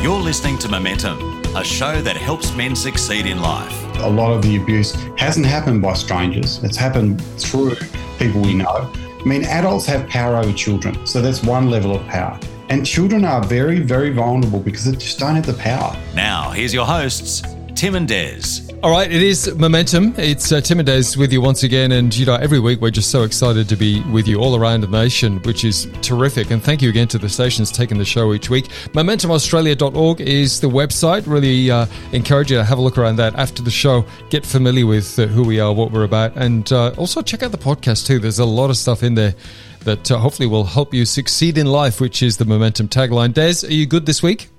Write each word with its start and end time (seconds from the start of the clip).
You're 0.00 0.20
listening 0.20 0.58
to 0.58 0.68
Momentum, 0.68 1.42
a 1.56 1.64
show 1.64 2.00
that 2.02 2.16
helps 2.16 2.54
men 2.54 2.76
succeed 2.76 3.26
in 3.26 3.42
life. 3.42 3.72
A 3.96 4.08
lot 4.08 4.32
of 4.32 4.42
the 4.42 4.56
abuse 4.56 4.94
hasn't 5.16 5.44
happened 5.44 5.82
by 5.82 5.94
strangers, 5.94 6.62
it's 6.62 6.76
happened 6.76 7.20
through 7.36 7.74
people 8.16 8.40
we 8.42 8.54
know. 8.54 8.92
I 8.94 9.24
mean, 9.24 9.42
adults 9.42 9.86
have 9.86 10.08
power 10.08 10.36
over 10.36 10.52
children, 10.52 11.04
so 11.04 11.20
that's 11.20 11.42
one 11.42 11.68
level 11.68 11.96
of 11.96 12.06
power. 12.06 12.38
And 12.68 12.86
children 12.86 13.24
are 13.24 13.42
very, 13.42 13.80
very 13.80 14.10
vulnerable 14.10 14.60
because 14.60 14.84
they 14.84 14.92
just 14.92 15.18
don't 15.18 15.34
have 15.34 15.46
the 15.46 15.54
power. 15.54 16.00
Now, 16.14 16.50
here's 16.50 16.72
your 16.72 16.86
hosts, 16.86 17.42
Tim 17.74 17.96
and 17.96 18.06
Des. 18.06 18.67
All 18.80 18.92
right, 18.92 19.10
it 19.10 19.22
is 19.22 19.52
Momentum. 19.56 20.14
It's 20.16 20.52
uh, 20.52 20.60
Tim 20.60 20.78
and 20.78 20.86
Des 20.86 21.18
with 21.18 21.32
you 21.32 21.40
once 21.40 21.64
again. 21.64 21.90
And, 21.90 22.16
you 22.16 22.24
know, 22.24 22.36
every 22.36 22.60
week 22.60 22.80
we're 22.80 22.92
just 22.92 23.10
so 23.10 23.24
excited 23.24 23.68
to 23.70 23.76
be 23.76 24.04
with 24.04 24.28
you 24.28 24.38
all 24.38 24.54
around 24.54 24.82
the 24.82 24.86
nation, 24.86 25.38
which 25.42 25.64
is 25.64 25.88
terrific. 26.00 26.52
And 26.52 26.62
thank 26.62 26.80
you 26.80 26.88
again 26.88 27.08
to 27.08 27.18
the 27.18 27.28
stations 27.28 27.72
taking 27.72 27.98
the 27.98 28.04
show 28.04 28.32
each 28.32 28.48
week. 28.50 28.66
MomentumAustralia.org 28.92 30.20
is 30.20 30.60
the 30.60 30.68
website. 30.68 31.26
Really 31.26 31.72
uh, 31.72 31.86
encourage 32.12 32.52
you 32.52 32.58
to 32.58 32.62
have 32.62 32.78
a 32.78 32.80
look 32.80 32.96
around 32.96 33.16
that 33.16 33.34
after 33.34 33.64
the 33.64 33.70
show. 33.70 34.06
Get 34.30 34.46
familiar 34.46 34.86
with 34.86 35.18
uh, 35.18 35.26
who 35.26 35.42
we 35.42 35.58
are, 35.58 35.72
what 35.72 35.90
we're 35.90 36.04
about. 36.04 36.36
And 36.36 36.72
uh, 36.72 36.90
also 36.90 37.20
check 37.20 37.42
out 37.42 37.50
the 37.50 37.58
podcast 37.58 38.06
too. 38.06 38.20
There's 38.20 38.38
a 38.38 38.44
lot 38.44 38.70
of 38.70 38.76
stuff 38.76 39.02
in 39.02 39.16
there 39.16 39.34
that 39.80 40.08
uh, 40.08 40.18
hopefully 40.18 40.46
will 40.46 40.64
help 40.64 40.94
you 40.94 41.04
succeed 41.04 41.58
in 41.58 41.66
life, 41.66 42.00
which 42.00 42.22
is 42.22 42.36
the 42.36 42.44
Momentum 42.44 42.86
tagline. 42.86 43.34
Des, 43.34 43.66
are 43.66 43.72
you 43.72 43.86
good 43.86 44.06
this 44.06 44.22
week? 44.22 44.50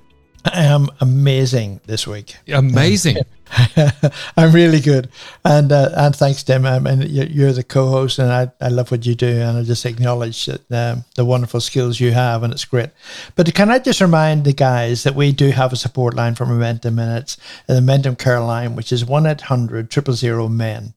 I 0.44 0.64
am 0.64 0.90
amazing 1.00 1.80
this 1.86 2.06
week. 2.06 2.36
Amazing. 2.50 3.20
I'm 4.38 4.52
really 4.52 4.80
good, 4.80 5.10
and 5.44 5.72
uh, 5.72 5.90
and 5.96 6.16
thanks, 6.16 6.44
Tim. 6.44 6.66
I 6.66 6.80
mean, 6.80 7.02
you're 7.10 7.52
the 7.52 7.64
co-host, 7.64 8.20
and 8.20 8.32
I, 8.32 8.52
I 8.62 8.70
love 8.70 8.92
what 8.92 9.06
you 9.06 9.16
do, 9.16 9.28
and 9.28 9.58
I 9.58 9.64
just 9.64 9.86
acknowledge 9.86 10.46
that, 10.46 10.72
um, 10.72 11.04
the 11.16 11.26
wonderful 11.26 11.60
skills 11.60 12.00
you 12.00 12.12
have, 12.12 12.44
and 12.44 12.54
it's 12.54 12.66
great. 12.66 12.90
But 13.36 13.54
can 13.56 13.72
I 13.72 13.80
just 13.80 14.02
remind 14.02 14.44
the 14.44 14.54
guys 14.54 15.04
that 15.04 15.16
we 15.16 15.32
do 15.32 15.50
have 15.50 15.74
a 15.74 15.78
support 15.78 16.14
line 16.14 16.36
for 16.36 16.46
Momentum, 16.46 17.00
and 17.00 17.18
it's 17.18 17.38
the 17.68 17.76
Momentum 17.76 18.16
Care 18.18 18.40
line, 18.40 18.76
which 18.76 18.92
is 18.92 19.04
one 19.04 19.26
800 19.26 19.92
000 19.92 20.50
men. 20.50 20.94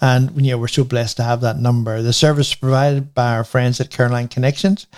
And 0.00 0.44
you 0.44 0.50
know 0.50 0.58
we're 0.58 0.66
so 0.66 0.82
blessed 0.82 1.18
to 1.18 1.22
have 1.22 1.40
that 1.42 1.60
number. 1.60 2.02
The 2.02 2.12
service 2.12 2.52
provided 2.54 3.14
by 3.14 3.36
our 3.36 3.44
friends 3.44 3.80
at 3.80 3.90
Careline 3.90 4.26
Connections, 4.26 4.88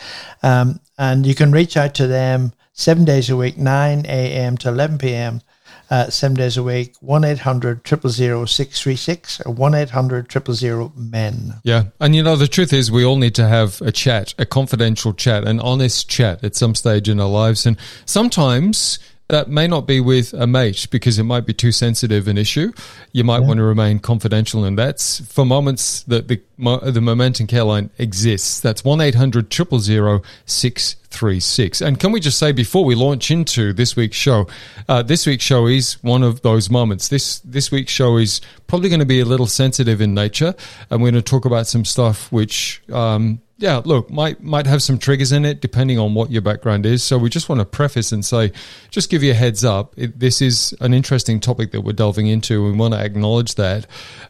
um, 0.43 0.81
and 0.97 1.27
you 1.27 1.35
can 1.35 1.53
reach 1.53 1.77
out 1.77 1.95
to 1.97 2.07
them 2.07 2.55
seven 2.73 3.05
days 3.05 3.29
a 3.29 3.37
week, 3.37 3.59
9 3.59 4.07
a.m. 4.07 4.57
to 4.59 4.69
11 4.71 4.97
p.m 4.97 5.43
uh, 5.91 6.11
seven 6.11 6.37
days 6.37 6.57
a 6.57 6.63
week, 6.63 6.95
1 7.01 7.25
800 7.25 7.87
000 7.87 8.47
636 8.47 9.41
or 9.43 9.53
1 9.53 9.75
800 9.75 10.33
000 10.47 10.93
men. 10.97 11.55
Yeah. 11.63 11.85
And 12.01 12.15
you 12.15 12.23
know, 12.23 12.37
the 12.37 12.49
truth 12.49 12.73
is, 12.73 12.91
we 12.91 13.05
all 13.05 13.17
need 13.17 13.35
to 13.37 13.47
have 13.47 13.81
a 13.83 13.93
chat, 13.93 14.35
a 14.39 14.47
confidential 14.47 15.13
chat, 15.13 15.45
an 15.45 15.61
honest 15.61 16.09
chat 16.09 16.43
at 16.43 16.55
some 16.55 16.75
stage 16.75 17.09
in 17.09 17.21
our 17.21 17.29
lives. 17.29 17.67
And 17.67 17.77
sometimes 18.07 18.99
that 19.29 19.49
may 19.49 19.67
not 19.67 19.87
be 19.87 20.01
with 20.01 20.35
a 20.35 20.47
mate 20.47 20.87
because 20.91 21.19
it 21.19 21.23
might 21.23 21.47
be 21.47 21.55
too 21.55 21.73
sensitive 21.73 22.29
an 22.29 22.37
issue. 22.37 22.71
You 23.13 23.25
might 23.25 23.41
yeah. 23.41 23.47
want 23.47 23.57
to 23.57 23.63
remain 23.63 23.99
confidential, 23.99 24.65
and 24.65 24.79
that's 24.79 25.21
for 25.21 25.47
moments 25.47 26.03
that 26.03 26.29
the 26.29 26.43
the 26.57 27.01
Momentum 27.01 27.47
Care 27.47 27.65
line 27.65 27.89
exists. 27.99 28.61
That's 28.61 28.85
one 28.85 29.01
636 29.01 31.81
And 31.81 31.99
can 31.99 32.13
we 32.13 32.21
just 32.21 32.39
say 32.39 32.53
before 32.53 32.85
we 32.85 32.95
launch 32.95 33.31
into 33.31 33.73
this 33.73 33.97
week's 33.97 34.17
show, 34.17 34.47
uh, 34.89 35.03
this 35.03 35.27
week's 35.27 35.45
show 35.45 35.67
is 35.67 35.95
one 36.03 36.23
of 36.23 36.43
those 36.43 36.71
moments. 36.71 37.09
This 37.09 37.41
this 37.41 37.71
week's 37.71 37.93
show 37.93 38.19
is 38.19 38.41
probably 38.67 38.89
going 38.89 39.01
to 39.01 39.07
be 39.07 39.21
a 39.21 39.25
little 39.25 39.47
sensitive 39.47 40.01
in 40.01 40.15
nature, 40.15 40.55
and 40.91 41.03
we're 41.03 41.11
going 41.11 41.23
to 41.23 41.31
talk 41.31 41.45
about 41.45 41.67
some 41.67 41.85
stuff 41.85 42.31
which 42.31 42.83
um, 42.93 43.41
yeah, 43.65 43.81
look, 43.83 44.11
might 44.11 44.43
might 44.43 44.67
have 44.67 44.83
some 44.83 44.99
triggers 44.99 45.33
in 45.33 45.47
it 45.47 45.63
depending 45.63 45.99
on 45.99 46.13
what 46.13 46.31
your 46.31 46.43
background 46.43 46.85
is. 46.85 47.03
So 47.03 47.17
we 47.17 47.31
just 47.31 47.49
want 47.49 47.63
to 47.63 47.65
preface 47.65 48.13
and 48.13 48.23
say, 48.23 48.53
just 48.91 49.09
give 49.09 49.23
you 49.23 49.31
a 49.31 49.35
heads 49.35 49.65
up. 49.65 49.95
It, 49.97 50.21
this 50.21 50.43
is 50.43 50.75
an 50.83 50.93
interesting 50.93 51.41
topic 51.41 51.73
that 51.73 51.81
we're 51.81 51.95
delving 51.95 52.27
into. 52.27 52.63
We 52.63 52.73
want 52.73 52.93
to 52.93 53.01
acknowledge 53.01 53.55
that 53.55 53.87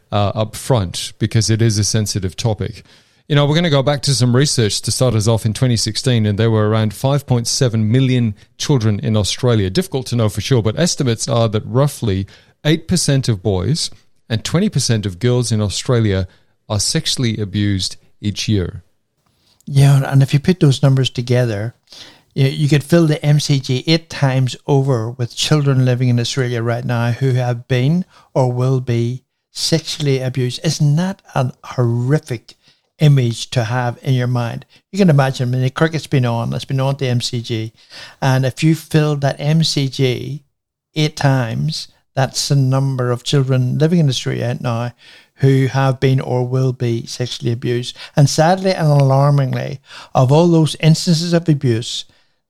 uh, 0.09 0.31
up 0.35 0.55
front 0.55 1.11
because 1.19 1.49
it 1.49 1.61
is 1.61 1.77
a 1.77 1.83
sensitive 1.83 2.37
topic. 2.37 2.85
You 3.27 3.35
know, 3.35 3.45
we're 3.45 3.55
going 3.55 3.65
to 3.65 3.69
go 3.69 3.83
back 3.83 4.03
to 4.03 4.15
some 4.15 4.33
research 4.33 4.79
to 4.83 4.91
start 4.91 5.15
us 5.15 5.27
off 5.27 5.45
in 5.45 5.51
2016, 5.51 6.25
and 6.25 6.39
there 6.39 6.49
were 6.49 6.69
around 6.69 6.93
5.7 6.93 7.83
million 7.85 8.35
children 8.57 9.01
in 9.01 9.17
Australia. 9.17 9.69
Difficult 9.69 10.07
to 10.07 10.15
know 10.15 10.29
for 10.29 10.39
sure, 10.39 10.63
but 10.63 10.79
estimates 10.79 11.27
are 11.27 11.49
that 11.49 11.65
roughly 11.65 12.25
8% 12.63 13.27
of 13.27 13.43
boys 13.43 13.91
and 14.29 14.45
20% 14.45 15.05
of 15.05 15.19
girls 15.19 15.51
in 15.51 15.59
Australia 15.59 16.25
are 16.69 16.79
sexually 16.79 17.37
abused 17.37 17.97
each 18.21 18.47
year. 18.47 18.85
Yeah, 19.65 20.01
and 20.11 20.21
if 20.21 20.33
you 20.33 20.39
put 20.39 20.59
those 20.59 20.83
numbers 20.83 21.09
together, 21.09 21.73
you, 22.35 22.67
could 22.67 22.83
fill 22.83 23.07
the 23.07 23.15
MCG 23.15 23.83
eight 23.87 24.09
times 24.09 24.55
over 24.67 25.09
with 25.09 25.35
children 25.35 25.85
living 25.85 26.09
in 26.09 26.19
Australia 26.19 26.61
right 26.61 26.83
now 26.83 27.11
who 27.11 27.31
have 27.31 27.67
been 27.67 28.03
or 28.33 28.51
will 28.51 28.81
be 28.81 29.23
sexually 29.51 30.19
abused. 30.19 30.59
Isn't 30.63 30.97
that 30.97 31.21
a 31.33 31.53
horrific 31.63 32.55
image 32.99 33.49
to 33.51 33.63
have 33.63 33.97
in 34.01 34.13
your 34.13 34.27
mind? 34.27 34.65
You 34.91 34.99
can 34.99 35.09
imagine, 35.09 35.47
I 35.47 35.51
mean, 35.51 35.61
the 35.61 35.69
cricket's 35.69 36.07
been 36.07 36.25
on, 36.25 36.53
it's 36.53 36.65
been 36.65 36.81
on 36.81 36.97
the 36.97 37.05
MCG, 37.05 37.71
and 38.21 38.45
if 38.45 38.63
you 38.63 38.75
fill 38.75 39.15
that 39.17 39.39
MCG 39.39 40.41
eight 40.93 41.15
times, 41.15 41.87
that's 42.15 42.49
the 42.49 42.55
number 42.55 43.11
of 43.11 43.23
children 43.23 43.77
living 43.77 43.99
in 43.99 44.09
Australia 44.09 44.47
right 44.47 44.61
now 44.61 44.93
who 45.37 45.67
have 45.67 45.99
been 45.99 46.21
or 46.21 46.47
will 46.47 46.73
be 46.73 47.05
sexually 47.05 47.51
abused. 47.51 47.97
And 48.15 48.29
sadly 48.29 48.71
and 48.71 48.87
alarmingly, 48.87 49.79
of 50.13 50.31
all 50.31 50.47
those 50.47 50.75
instances 50.79 51.33
of 51.33 51.49
abuse, 51.49 52.05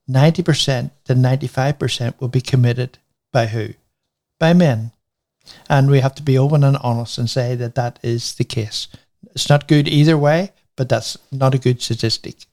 90% 0.08 0.90
to 1.04 1.14
95% 1.14 2.14
will 2.20 2.28
be 2.28 2.40
committed 2.40 2.98
by 3.32 3.46
who? 3.46 3.70
By 4.38 4.52
men. 4.52 4.92
And 5.68 5.90
we 5.90 6.00
have 6.00 6.14
to 6.16 6.22
be 6.22 6.38
open 6.38 6.64
and 6.64 6.76
honest 6.78 7.18
and 7.18 7.28
say 7.30 7.54
that 7.56 7.74
that 7.74 7.98
is 8.02 8.34
the 8.34 8.44
case. 8.44 8.88
It's 9.34 9.48
not 9.48 9.68
good 9.68 9.88
either 9.88 10.16
way, 10.16 10.52
but 10.76 10.88
that's 10.88 11.16
not 11.32 11.54
a 11.54 11.58
good 11.58 11.82
statistic. 11.82 12.46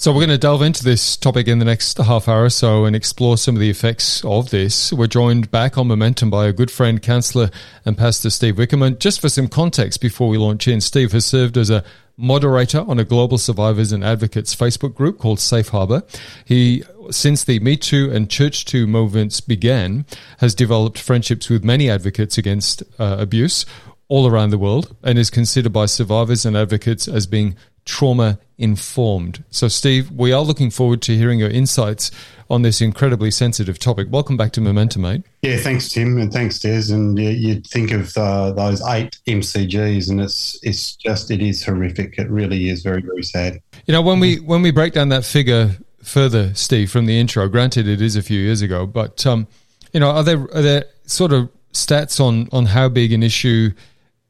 So 0.00 0.12
we're 0.12 0.20
going 0.20 0.30
to 0.30 0.38
delve 0.38 0.62
into 0.62 0.82
this 0.82 1.14
topic 1.14 1.46
in 1.46 1.58
the 1.58 1.66
next 1.66 1.98
half 1.98 2.26
hour 2.26 2.44
or 2.44 2.48
so 2.48 2.86
and 2.86 2.96
explore 2.96 3.36
some 3.36 3.54
of 3.54 3.60
the 3.60 3.68
effects 3.68 4.24
of 4.24 4.48
this. 4.48 4.94
We're 4.94 5.06
joined 5.06 5.50
back 5.50 5.76
on 5.76 5.88
Momentum 5.88 6.30
by 6.30 6.46
a 6.46 6.54
good 6.54 6.70
friend, 6.70 7.02
Counsellor 7.02 7.50
and 7.84 7.98
Pastor 7.98 8.30
Steve 8.30 8.56
Wickham. 8.56 8.96
Just 8.96 9.20
for 9.20 9.28
some 9.28 9.46
context 9.46 10.00
before 10.00 10.30
we 10.30 10.38
launch 10.38 10.66
in, 10.66 10.80
Steve 10.80 11.12
has 11.12 11.26
served 11.26 11.58
as 11.58 11.68
a 11.68 11.84
moderator 12.16 12.80
on 12.88 12.98
a 12.98 13.04
global 13.04 13.36
survivors 13.36 13.92
and 13.92 14.02
advocates 14.02 14.56
Facebook 14.56 14.94
group 14.94 15.18
called 15.18 15.38
Safe 15.38 15.68
Harbor. 15.68 16.02
He, 16.46 16.82
since 17.10 17.44
the 17.44 17.60
Me 17.60 17.76
Too 17.76 18.10
and 18.10 18.30
Church 18.30 18.64
Too 18.64 18.86
movements 18.86 19.42
began, 19.42 20.06
has 20.38 20.54
developed 20.54 20.98
friendships 20.98 21.50
with 21.50 21.62
many 21.62 21.90
advocates 21.90 22.38
against 22.38 22.82
uh, 22.98 23.16
abuse 23.18 23.66
all 24.08 24.26
around 24.26 24.48
the 24.48 24.58
world 24.58 24.96
and 25.02 25.18
is 25.18 25.28
considered 25.28 25.74
by 25.74 25.84
survivors 25.84 26.46
and 26.46 26.56
advocates 26.56 27.06
as 27.06 27.26
being 27.26 27.54
trauma 27.90 28.38
informed. 28.56 29.42
So, 29.50 29.66
Steve, 29.66 30.12
we 30.12 30.32
are 30.32 30.42
looking 30.42 30.70
forward 30.70 31.02
to 31.02 31.16
hearing 31.16 31.40
your 31.40 31.50
insights 31.50 32.12
on 32.48 32.62
this 32.62 32.80
incredibly 32.80 33.32
sensitive 33.32 33.80
topic. 33.80 34.06
Welcome 34.10 34.36
back 34.36 34.52
to 34.52 34.60
Momentum, 34.60 35.02
mate. 35.02 35.22
Yeah, 35.42 35.56
thanks, 35.56 35.88
Tim, 35.88 36.16
and 36.18 36.32
thanks, 36.32 36.60
Des. 36.60 36.92
And 36.92 37.18
you, 37.18 37.30
you 37.30 37.60
think 37.60 37.90
of 37.90 38.16
uh, 38.16 38.52
those 38.52 38.80
eight 38.86 39.18
MCGs, 39.26 40.08
and 40.08 40.20
it's 40.20 40.56
it's 40.62 40.94
just 40.94 41.32
it 41.32 41.42
is 41.42 41.64
horrific. 41.64 42.16
It 42.16 42.30
really 42.30 42.70
is 42.70 42.82
very 42.82 43.02
very 43.02 43.24
sad. 43.24 43.60
You 43.86 43.92
know, 43.92 44.02
when 44.02 44.20
we 44.20 44.38
when 44.38 44.62
we 44.62 44.70
break 44.70 44.92
down 44.92 45.08
that 45.08 45.24
figure 45.24 45.76
further, 46.02 46.54
Steve, 46.54 46.90
from 46.90 47.06
the 47.06 47.18
intro. 47.18 47.48
Granted, 47.48 47.88
it 47.88 48.00
is 48.00 48.14
a 48.14 48.22
few 48.22 48.40
years 48.40 48.62
ago, 48.62 48.86
but 48.86 49.26
um, 49.26 49.48
you 49.92 49.98
know, 49.98 50.10
are 50.10 50.22
there 50.22 50.42
are 50.54 50.62
there 50.62 50.84
sort 51.06 51.32
of 51.32 51.50
stats 51.72 52.20
on 52.20 52.48
on 52.52 52.66
how 52.66 52.88
big 52.88 53.12
an 53.12 53.24
issue 53.24 53.72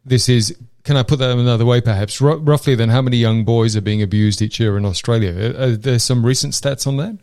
this 0.04 0.30
is 0.30 0.56
can 0.84 0.96
I 0.96 1.02
put 1.02 1.18
that 1.18 1.30
another 1.30 1.66
way, 1.66 1.80
perhaps? 1.80 2.20
R- 2.20 2.36
roughly, 2.38 2.74
then, 2.74 2.88
how 2.88 3.02
many 3.02 3.16
young 3.16 3.44
boys 3.44 3.76
are 3.76 3.80
being 3.80 4.02
abused 4.02 4.40
each 4.40 4.58
year 4.58 4.76
in 4.76 4.84
Australia? 4.84 5.54
Are, 5.58 5.76
there 5.76 5.98
some 5.98 6.24
recent 6.24 6.54
stats 6.54 6.86
on 6.86 6.96
that? 6.96 7.18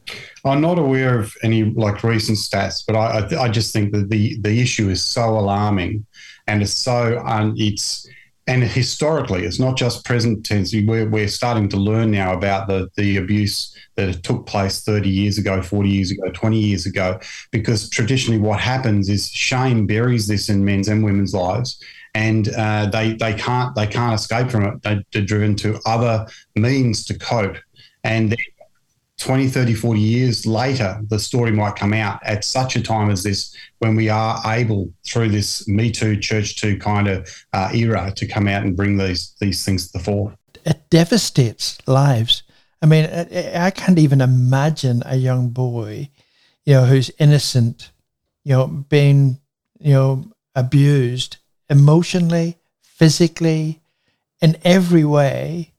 I'm 0.45 0.61
not 0.61 0.77
aware 0.77 1.19
of 1.19 1.35
any 1.43 1.63
like 1.63 2.03
recent 2.03 2.37
stats, 2.37 2.83
but 2.85 2.95
I 2.95 3.19
I, 3.19 3.43
I 3.43 3.49
just 3.49 3.73
think 3.73 3.93
that 3.93 4.09
the 4.09 4.37
the 4.41 4.61
issue 4.61 4.89
is 4.89 5.03
so 5.03 5.37
alarming, 5.37 6.05
and 6.47 6.61
it's 6.61 6.73
so 6.73 7.21
um, 7.25 7.55
it's 7.57 8.07
and 8.47 8.63
historically, 8.63 9.43
it's 9.43 9.59
not 9.59 9.75
just 9.75 10.05
present 10.05 10.45
tense. 10.45 10.73
We're, 10.73 11.09
we're 11.09 11.27
starting 11.27 11.67
to 11.69 11.77
learn 11.77 12.11
now 12.11 12.33
about 12.33 12.69
the, 12.69 12.89
the 12.95 13.17
abuse 13.17 13.75
that 13.95 14.23
took 14.23 14.45
place 14.45 14.81
30 14.83 15.09
years 15.09 15.37
ago, 15.37 15.61
40 15.61 15.89
years 15.89 16.11
ago, 16.11 16.31
20 16.31 16.57
years 16.57 16.85
ago, 16.85 17.19
because 17.51 17.89
traditionally 17.89 18.39
what 18.39 18.61
happens 18.61 19.09
is 19.09 19.29
shame 19.29 19.85
buries 19.85 20.27
this 20.27 20.47
in 20.47 20.63
men's 20.63 20.87
and 20.87 21.03
women's 21.03 21.33
lives 21.33 21.83
and 22.17 22.49
uh, 22.49 22.87
they 22.87 23.13
they 23.13 23.33
can't 23.33 23.75
they 23.75 23.85
can't 23.85 24.19
escape 24.19 24.49
from 24.49 24.65
it. 24.65 24.81
They, 24.81 25.03
they're 25.13 25.21
driven 25.21 25.55
to 25.57 25.79
other 25.85 26.25
means 26.55 27.05
to 27.05 27.17
cope, 27.17 27.57
and 28.03 28.35
20, 29.19 29.47
30, 29.47 29.73
40 29.73 29.99
years 29.99 30.45
later, 30.45 30.99
the 31.09 31.19
story 31.19 31.51
might 31.51 31.75
come 31.75 31.93
out 31.93 32.19
at 32.23 32.43
such 32.43 32.75
a 32.75 32.81
time 32.81 33.09
as 33.09 33.23
this 33.23 33.55
when 33.79 33.95
we 33.95 34.09
are 34.09 34.39
able, 34.45 34.91
through 35.07 35.29
this 35.29 35.67
Me 35.67 35.91
Too, 35.91 36.17
Church 36.17 36.55
Too 36.55 36.77
kind 36.77 37.07
of 37.07 37.27
uh, 37.53 37.69
era, 37.73 38.11
to 38.15 38.27
come 38.27 38.47
out 38.47 38.63
and 38.63 38.75
bring 38.75 38.97
these 38.97 39.35
these 39.39 39.63
things 39.63 39.87
to 39.87 39.97
the 39.97 40.03
fore. 40.03 40.35
It 40.65 40.89
devastates 40.89 41.77
lives. 41.87 42.43
I 42.81 42.87
mean, 42.87 43.05
I 43.05 43.71
can't 43.71 43.99
even 43.99 44.21
imagine 44.21 45.03
a 45.05 45.17
young 45.17 45.49
boy 45.49 46.09
you 46.65 46.73
know, 46.73 46.83
who's 46.83 47.09
innocent, 47.17 47.91
you 48.43 48.53
know, 48.53 48.67
being, 48.67 49.39
you 49.79 49.93
know, 49.93 50.25
abused 50.53 51.37
emotionally, 51.69 52.57
physically, 52.81 53.81
in 54.41 54.57
every 54.63 55.03
way, 55.03 55.73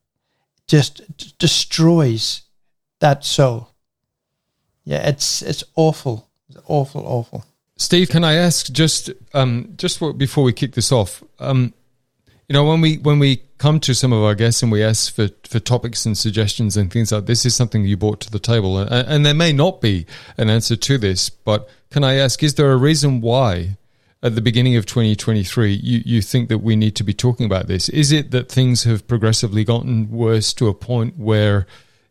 just 0.67 1.17
d- 1.17 1.33
destroys 1.39 2.43
that 3.01 3.25
soul. 3.25 3.71
Yeah, 4.85 5.09
it's 5.09 5.43
it's 5.43 5.65
awful, 5.77 6.29
it's 6.49 6.59
awful, 6.67 7.03
awful. 7.07 7.45
Steve, 7.77 8.09
can 8.09 8.25
I 8.25 8.35
ask 8.35 8.73
just 8.73 9.11
um, 9.35 9.75
just 9.77 10.01
before 10.19 10.45
we 10.45 10.53
kick 10.53 10.73
this 10.73 10.91
off? 10.91 11.23
Um, 11.39 11.75
you 12.49 12.55
know, 12.55 12.65
when 12.65 12.81
we 12.81 12.97
when 12.99 13.19
we 13.19 13.43
come 13.59 13.81
to 13.81 13.95
some 13.95 14.13
of 14.13 14.23
our 14.23 14.35
guests 14.35 14.63
and 14.63 14.73
we 14.73 14.83
ask 14.83 15.15
for, 15.15 15.29
for 15.45 15.61
topics 15.61 16.07
and 16.07 16.17
suggestions 16.17 16.77
and 16.77 16.93
things 16.93 17.13
like 17.13 17.27
this 17.27 17.45
is 17.45 17.55
something 17.55 17.85
you 17.85 17.97
brought 17.97 18.21
to 18.21 18.31
the 18.31 18.39
table, 18.39 18.79
and, 18.79 18.91
and 18.91 19.27
there 19.27 19.35
may 19.35 19.53
not 19.53 19.81
be 19.81 20.07
an 20.37 20.49
answer 20.49 20.77
to 20.77 20.99
this, 20.99 21.29
but 21.29 21.69
can 21.91 22.05
I 22.05 22.15
ask, 22.15 22.43
is 22.43 22.55
there 22.55 22.73
a 22.73 22.77
reason 22.77 23.21
why? 23.21 23.77
At 24.21 24.35
the 24.35 24.41
beginning 24.41 24.77
of 24.77 24.85
2023, 24.85 25.73
you, 25.75 26.03
you 26.05 26.23
think 26.23 26.49
that 26.49 26.59
we 26.59 26.75
need 26.75 26.97
to 26.97 27.05
be 27.05 27.15
talking 27.15 27.47
about 27.47 27.69
this? 27.69 27.89
Is 27.89 28.11
it 28.11 28.33
that 28.33 28.51
things 28.51 28.83
have 28.85 29.07
progressively 29.07 29.65
gotten 29.65 30.11
worse 30.11 30.53
to 30.55 30.67
a 30.67 30.75
point 30.75 31.17
where 31.17 31.67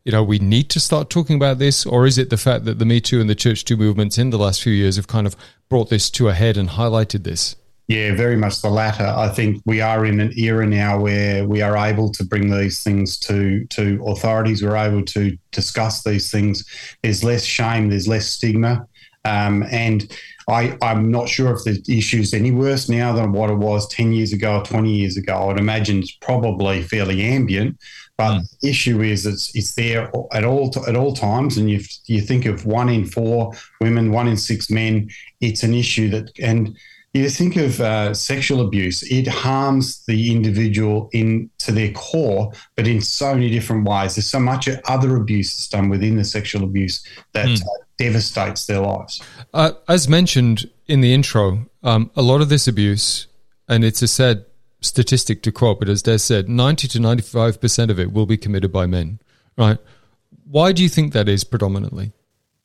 you 0.08 0.14
know, 0.14 0.24
we 0.24 0.40
need 0.40 0.70
to 0.70 0.80
start 0.80 1.10
talking 1.10 1.36
about 1.36 1.58
this, 1.58 1.86
or 1.86 2.06
is 2.06 2.18
it 2.18 2.30
the 2.30 2.38
fact 2.38 2.64
that 2.64 2.80
the 2.80 2.86
Me 2.86 3.02
Too 3.02 3.20
and 3.20 3.30
the 3.30 3.36
Church 3.36 3.66
Too 3.66 3.76
movements 3.76 4.18
in 4.18 4.30
the 4.30 4.38
last 4.38 4.64
few 4.64 4.72
years 4.72 4.96
have 4.96 5.08
kind 5.08 5.28
of 5.28 5.36
brought 5.68 5.90
this 5.90 6.10
to 6.12 6.30
a 6.30 6.34
head 6.34 6.56
and 6.56 6.70
highlighted 6.70 7.26
this? 7.26 7.58
Yeah, 7.90 8.16
very 8.16 8.38
much 8.38 8.62
the 8.62 8.70
latter. 8.70 9.04
I 9.06 9.28
think 9.28 9.62
we 9.66 9.82
are 9.82 10.06
in 10.06 10.22
an 10.22 10.32
era 10.38 10.66
now 10.66 10.98
where 10.98 11.46
we 11.46 11.62
are 11.62 11.76
able 11.76 12.10
to 12.14 12.24
bring 12.24 12.50
these 12.50 12.82
things 12.84 13.20
to 13.20 13.66
to 13.66 14.02
authorities. 14.08 14.64
We're 14.64 14.78
able 14.78 15.04
to 15.08 15.38
discuss 15.52 16.04
these 16.04 16.32
things. 16.32 16.64
There's 17.04 17.26
less 17.26 17.44
shame. 17.44 17.90
There's 17.90 18.08
less 18.08 18.28
stigma, 18.28 18.88
um, 19.28 19.64
and 19.70 20.10
I, 20.50 20.78
I'm 20.82 21.12
not 21.12 21.28
sure 21.28 21.54
if 21.54 21.64
the 21.64 21.98
issue 21.98 22.22
is 22.22 22.34
any 22.34 22.52
worse 22.52 22.88
now 22.88 23.12
than 23.12 23.34
what 23.34 23.50
it 23.50 23.58
was 23.58 23.88
10 23.90 24.14
years 24.14 24.32
ago 24.32 24.60
or 24.60 24.64
20 24.64 24.90
years 24.90 25.18
ago. 25.18 25.34
I 25.34 25.46
would 25.48 25.60
imagine 25.60 26.00
it's 26.00 26.16
probably 26.22 26.82
fairly 26.82 27.22
ambient. 27.22 27.78
But 28.18 28.40
mm. 28.40 28.60
the 28.62 28.70
issue 28.70 29.02
is 29.02 29.26
it's 29.26 29.56
it's 29.56 29.76
there 29.76 30.10
at 30.32 30.44
all 30.44 30.74
at 30.88 30.96
all 30.96 31.14
times, 31.14 31.58
and 31.58 31.70
you 31.70 31.82
you 32.06 32.22
think 32.22 32.46
of 32.46 32.66
one 32.66 32.90
in 32.90 33.06
four 33.06 33.54
women, 33.80 34.12
one 34.12 34.28
in 34.28 34.38
six 34.38 34.72
men. 34.72 35.10
It's 35.40 35.64
an 35.64 35.76
issue 35.76 36.10
that 36.10 36.32
and 36.40 36.76
you 37.14 37.30
think 37.30 37.56
of 37.56 37.80
uh, 37.82 38.14
sexual 38.14 38.62
abuse, 38.62 39.04
it 39.04 39.28
harms 39.28 40.04
the 40.06 40.32
individual 40.32 41.10
in 41.14 41.50
to 41.60 41.72
their 41.72 41.92
core, 41.92 42.52
but 42.76 42.88
in 42.88 43.02
so 43.02 43.34
many 43.34 43.50
different 43.50 43.88
ways. 43.88 44.16
There's 44.16 44.30
so 44.30 44.40
much 44.40 44.70
other 44.86 45.16
abuse 45.16 45.54
that's 45.54 45.68
done 45.68 45.90
within 45.90 46.18
the 46.18 46.24
sexual 46.24 46.64
abuse 46.64 47.06
that 47.34 47.48
mm. 47.48 47.62
uh, 47.62 47.84
devastates 47.98 48.66
their 48.66 48.82
lives. 48.82 49.22
Uh, 49.54 49.72
as 49.88 50.08
mentioned 50.08 50.70
in 50.88 51.02
the 51.02 51.14
intro, 51.14 51.66
um, 51.84 52.12
a 52.16 52.22
lot 52.22 52.42
of 52.42 52.50
this 52.50 52.68
abuse, 52.68 53.28
and 53.68 53.84
it's 53.84 54.02
a 54.02 54.08
sad 54.08 54.46
statistic 54.82 55.42
to 55.44 55.52
quote, 55.52 55.80
but 55.80 55.90
as 55.90 56.04
Des 56.04 56.20
said, 56.20 56.50
90 56.50 56.88
to 56.90 57.00
95% 57.00 57.90
of 57.90 58.00
it 58.00 58.12
will 58.12 58.26
be 58.26 58.38
committed 58.38 58.72
by 58.72 58.86
men, 58.86 59.20
right? 59.58 59.80
Why 60.50 60.72
do 60.72 60.84
you 60.84 60.90
think 60.90 61.14
that 61.14 61.28
is 61.28 61.44
predominantly? 61.44 62.14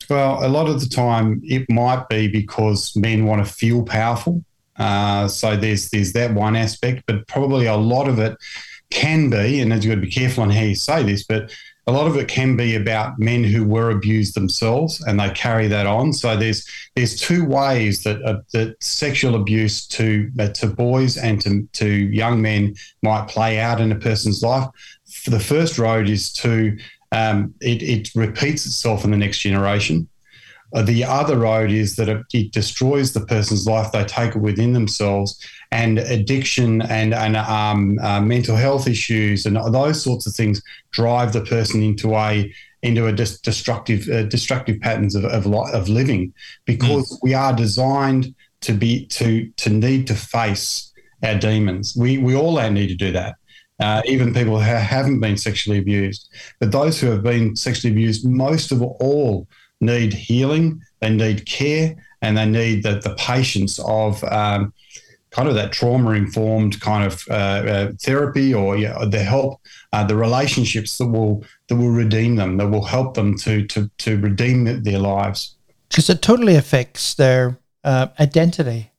Well, 0.09 0.45
a 0.45 0.49
lot 0.49 0.67
of 0.67 0.79
the 0.79 0.87
time 0.87 1.41
it 1.43 1.69
might 1.69 2.07
be 2.09 2.27
because 2.27 2.95
men 2.95 3.25
want 3.25 3.45
to 3.45 3.51
feel 3.51 3.83
powerful. 3.83 4.43
Uh, 4.77 5.27
so 5.27 5.55
there's 5.55 5.89
there's 5.89 6.13
that 6.13 6.33
one 6.33 6.55
aspect, 6.55 7.03
but 7.05 7.27
probably 7.27 7.67
a 7.67 7.75
lot 7.75 8.07
of 8.07 8.19
it 8.19 8.37
can 8.89 9.29
be, 9.29 9.59
and 9.59 9.71
you've 9.71 9.85
got 9.85 9.95
to 9.95 10.01
be 10.01 10.09
careful 10.11 10.43
on 10.43 10.49
how 10.49 10.61
you 10.61 10.75
say 10.75 11.03
this, 11.03 11.23
but 11.23 11.51
a 11.85 11.91
lot 11.91 12.07
of 12.07 12.15
it 12.15 12.27
can 12.27 12.55
be 12.55 12.75
about 12.75 13.19
men 13.19 13.43
who 13.43 13.65
were 13.65 13.91
abused 13.91 14.35
themselves 14.35 15.01
and 15.01 15.19
they 15.19 15.29
carry 15.31 15.67
that 15.67 15.85
on. 15.85 16.13
So 16.13 16.37
there's 16.37 16.65
there's 16.95 17.19
two 17.19 17.45
ways 17.45 18.03
that 18.03 18.21
uh, 18.23 18.41
that 18.53 18.81
sexual 18.81 19.35
abuse 19.35 19.85
to 19.87 20.31
uh, 20.39 20.49
to 20.49 20.67
boys 20.67 21.17
and 21.17 21.41
to, 21.41 21.67
to 21.73 21.87
young 21.87 22.41
men 22.41 22.75
might 23.01 23.27
play 23.27 23.59
out 23.59 23.81
in 23.81 23.91
a 23.91 23.99
person's 23.99 24.41
life. 24.41 24.67
The 25.25 25.39
first 25.39 25.77
road 25.77 26.07
is 26.07 26.31
to 26.33 26.77
um, 27.13 27.53
it, 27.61 27.81
it 27.83 28.09
repeats 28.15 28.65
itself 28.65 29.05
in 29.05 29.11
the 29.11 29.17
next 29.17 29.39
generation. 29.39 30.07
Uh, 30.73 30.81
the 30.81 31.03
other 31.03 31.37
road 31.37 31.69
is 31.69 31.95
that 31.95 32.09
it, 32.09 32.25
it, 32.33 32.51
destroys 32.51 33.13
the 33.13 33.23
person's 33.27 33.67
life. 33.67 33.91
They 33.91 34.03
take 34.05 34.35
it 34.35 34.39
within 34.39 34.73
themselves, 34.73 35.39
and 35.71 35.99
addiction 35.99 36.81
and, 36.81 37.13
and 37.13 37.37
um, 37.37 37.99
uh, 38.01 38.21
mental 38.21 38.55
health 38.55 38.87
issues 38.87 39.45
and 39.45 39.55
those 39.55 40.03
sorts 40.03 40.25
of 40.25 40.33
things 40.33 40.61
drive 40.91 41.33
the 41.33 41.41
person 41.41 41.83
into 41.83 42.15
a 42.15 42.51
into 42.81 43.07
a 43.07 43.11
destructive 43.11 44.09
uh, 44.09 44.23
destructive 44.23 44.79
patterns 44.81 45.15
of 45.15 45.25
of, 45.25 45.47
of 45.47 45.89
living 45.89 46.33
because 46.65 47.11
mm. 47.11 47.19
we 47.21 47.33
are 47.33 47.53
designed 47.53 48.33
to 48.61 48.73
be 48.73 49.05
to 49.07 49.47
to 49.57 49.69
need 49.69 50.07
to 50.07 50.15
face 50.15 50.91
our 51.23 51.35
demons. 51.35 51.95
We 51.95 52.17
we 52.17 52.35
all 52.35 52.59
need 52.69 52.87
to 52.87 52.95
do 52.95 53.11
that. 53.11 53.35
Uh, 53.79 54.01
even 54.05 54.33
people 54.33 54.59
who 54.59 54.63
haven't 54.63 55.19
been 55.19 55.35
sexually 55.35 55.79
abused, 55.79 56.29
but 56.59 56.71
those 56.71 57.01
who 57.01 57.07
have 57.07 57.23
been 57.23 57.55
sexually 57.55 57.91
abused, 57.91 58.25
most 58.25 58.71
of 58.71 58.81
all 58.81 59.47
need 59.81 60.13
healing, 60.13 60.81
they 60.99 61.09
need 61.09 61.45
care, 61.45 61.95
and 62.21 62.37
they 62.37 62.45
need 62.45 62.83
the, 62.83 62.99
the 62.99 63.15
patience 63.15 63.79
of 63.79 64.23
um, 64.25 64.73
kind 65.33 65.49
of 65.49 65.55
that 65.55 65.71
trauma 65.71 66.11
informed 66.11 66.79
kind 66.79 67.05
of 67.05 67.25
uh, 67.29 67.33
uh, 67.33 67.91
therapy 68.01 68.53
or 68.53 68.77
yeah, 68.77 69.03
the 69.05 69.19
help, 69.19 69.59
uh, 69.91 70.03
the 70.03 70.15
relationships 70.15 70.97
that 70.97 71.07
will 71.07 71.43
that 71.67 71.75
will 71.75 71.89
redeem 71.89 72.35
them, 72.35 72.57
that 72.57 72.69
will 72.69 72.85
help 72.85 73.15
them 73.15 73.37
to 73.39 73.65
to 73.67 73.89
to 73.97 74.17
redeem 74.19 74.83
their 74.83 74.99
lives. 74.99 75.55
Because 75.89 76.09
it 76.09 76.21
totally 76.21 76.55
affects 76.55 77.15
their 77.15 77.59
uh, 77.83 78.07
identity. 78.19 78.91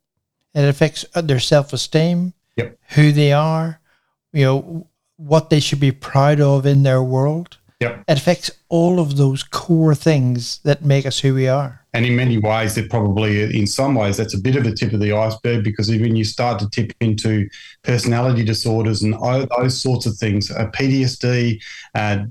It 0.54 0.68
affects 0.68 1.04
their 1.14 1.40
self 1.40 1.72
esteem, 1.72 2.34
yep. 2.56 2.78
who 2.90 3.10
they 3.12 3.32
are, 3.32 3.80
you 4.34 4.44
know, 4.44 4.86
what 5.16 5.48
they 5.48 5.60
should 5.60 5.80
be 5.80 5.92
proud 5.92 6.40
of 6.40 6.66
in 6.66 6.82
their 6.82 7.02
world. 7.02 7.56
Yep. 7.80 8.04
It 8.08 8.18
affects 8.18 8.50
all 8.68 9.00
of 9.00 9.16
those 9.16 9.42
core 9.42 9.94
things 9.94 10.58
that 10.64 10.84
make 10.84 11.06
us 11.06 11.20
who 11.20 11.34
we 11.34 11.48
are. 11.48 11.80
And 11.92 12.04
in 12.04 12.16
many 12.16 12.38
ways, 12.38 12.74
they're 12.74 12.88
probably, 12.88 13.56
in 13.56 13.68
some 13.68 13.94
ways, 13.94 14.16
that's 14.16 14.34
a 14.34 14.38
bit 14.38 14.56
of 14.56 14.66
a 14.66 14.74
tip 14.74 14.92
of 14.92 15.00
the 15.00 15.12
iceberg 15.12 15.62
because 15.62 15.88
when 15.88 16.16
you 16.16 16.24
start 16.24 16.58
to 16.58 16.68
tip 16.70 16.92
into 17.00 17.48
personality 17.82 18.42
disorders 18.44 19.02
and 19.02 19.14
those 19.56 19.80
sorts 19.80 20.04
of 20.06 20.16
things, 20.16 20.50
uh, 20.50 20.66
PTSD, 20.72 21.62
uh, 21.94 21.98
uh, 21.98 22.24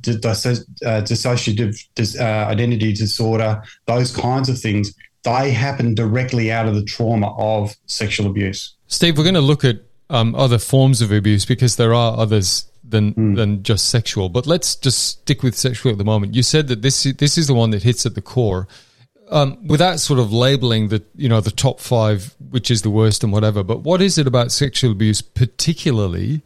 dissociative 1.02 1.88
dis, 1.96 2.20
uh, 2.20 2.48
identity 2.50 2.92
disorder, 2.92 3.64
those 3.86 4.14
kinds 4.14 4.50
of 4.50 4.60
things, 4.60 4.94
they 5.24 5.52
happen 5.52 5.96
directly 5.96 6.52
out 6.52 6.68
of 6.68 6.76
the 6.76 6.84
trauma 6.84 7.34
of 7.38 7.74
sexual 7.86 8.28
abuse. 8.28 8.76
Steve, 8.88 9.18
we're 9.18 9.24
going 9.24 9.34
to 9.34 9.42
look 9.42 9.64
at 9.64 9.78
um, 10.10 10.36
other 10.36 10.58
forms 10.58 11.02
of 11.02 11.12
abuse 11.12 11.46
because 11.46 11.76
there 11.76 11.94
are 11.94 12.18
others 12.18 12.66
than 12.84 13.14
mm. 13.14 13.36
than 13.36 13.64
just 13.64 13.90
sexual. 13.90 14.30
But 14.30 14.46
let's 14.48 14.76
just 14.76 15.06
stick 15.06 15.44
with 15.44 15.56
sexual 15.56 15.92
at 15.92 15.98
the 15.98 16.04
moment. 16.04 16.36
You 16.36 16.44
said 16.44 16.68
that 16.68 16.82
this 16.82 17.04
this 17.04 17.38
is 17.38 17.48
the 17.48 17.54
one 17.54 17.72
that 17.72 17.84
hits 17.84 18.06
at 18.06 18.16
the 18.16 18.22
core. 18.22 18.68
Um, 19.30 19.66
without 19.66 20.00
sort 20.00 20.20
of 20.20 20.32
labeling 20.32 20.90
the 20.90 21.04
you 21.16 21.30
know 21.30 21.42
the 21.42 21.52
top 21.52 21.80
five, 21.80 22.36
which 22.50 22.70
is 22.70 22.82
the 22.82 22.90
worst 22.90 23.24
and 23.24 23.34
whatever. 23.34 23.64
But 23.64 23.80
what 23.80 24.02
is 24.02 24.18
it 24.18 24.28
about 24.28 24.52
sexual 24.52 24.92
abuse, 24.92 25.22
particularly, 25.22 26.42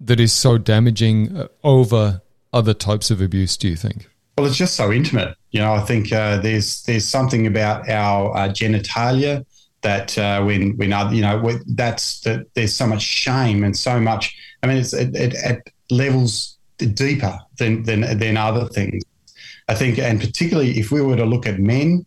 that 0.00 0.18
is 0.18 0.32
so 0.32 0.58
damaging 0.58 1.36
uh, 1.36 1.48
over 1.62 2.22
other 2.52 2.74
types 2.74 3.10
of 3.10 3.20
abuse? 3.20 3.56
Do 3.56 3.68
you 3.68 3.76
think? 3.76 4.08
Well, 4.36 4.46
it's 4.46 4.56
just 4.56 4.74
so 4.74 4.90
intimate. 4.90 5.36
You 5.50 5.60
know, 5.60 5.74
I 5.74 5.82
think 5.82 6.12
uh, 6.12 6.38
there's 6.38 6.82
there's 6.84 7.06
something 7.06 7.46
about 7.46 7.88
our 7.88 8.34
uh, 8.34 8.48
genitalia 8.48 9.44
that 9.82 10.16
uh, 10.18 10.42
when 10.42 10.76
when 10.76 10.92
other, 10.92 11.14
you 11.14 11.22
know 11.22 11.58
that's 11.68 12.20
that 12.20 12.46
there's 12.54 12.74
so 12.74 12.86
much 12.86 13.02
shame 13.02 13.64
and 13.64 13.76
so 13.76 14.00
much. 14.00 14.36
I 14.62 14.66
mean, 14.66 14.76
it's 14.78 14.92
it, 14.92 15.14
it, 15.14 15.34
at 15.34 15.62
levels 15.90 16.58
deeper 16.78 17.38
than 17.58 17.82
than 17.84 18.18
than 18.18 18.36
other 18.36 18.66
things. 18.66 19.02
I 19.68 19.74
think, 19.74 19.98
and 19.98 20.20
particularly 20.20 20.78
if 20.78 20.90
we 20.90 21.00
were 21.00 21.16
to 21.16 21.24
look 21.24 21.46
at 21.46 21.58
men 21.58 22.04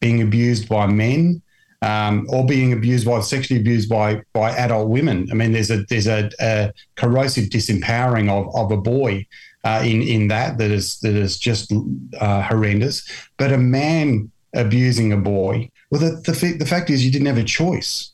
being 0.00 0.22
abused 0.22 0.68
by 0.68 0.86
men. 0.86 1.42
Um, 1.82 2.26
or 2.30 2.44
being 2.44 2.72
abused 2.72 3.06
by 3.06 3.20
sexually 3.20 3.60
abused 3.60 3.90
by 3.90 4.22
by 4.32 4.50
adult 4.50 4.88
women. 4.88 5.28
I 5.30 5.34
mean, 5.34 5.52
there's 5.52 5.70
a 5.70 5.84
there's 5.84 6.06
a, 6.06 6.30
a 6.40 6.72
corrosive 6.96 7.50
disempowering 7.50 8.30
of, 8.30 8.52
of 8.56 8.72
a 8.72 8.80
boy 8.80 9.26
uh, 9.62 9.82
in 9.84 10.00
in 10.00 10.28
that 10.28 10.56
that 10.56 10.70
is 10.70 10.98
that 11.00 11.14
is 11.14 11.38
just 11.38 11.72
uh, 12.18 12.42
horrendous. 12.42 13.06
But 13.36 13.52
a 13.52 13.58
man 13.58 14.30
abusing 14.54 15.12
a 15.12 15.18
boy 15.18 15.70
well, 15.98 16.10
the, 16.10 16.32
the, 16.32 16.56
the 16.58 16.66
fact 16.66 16.90
is, 16.90 17.04
you 17.04 17.10
didn't 17.10 17.26
have 17.26 17.38
a 17.38 17.44
choice. 17.44 18.10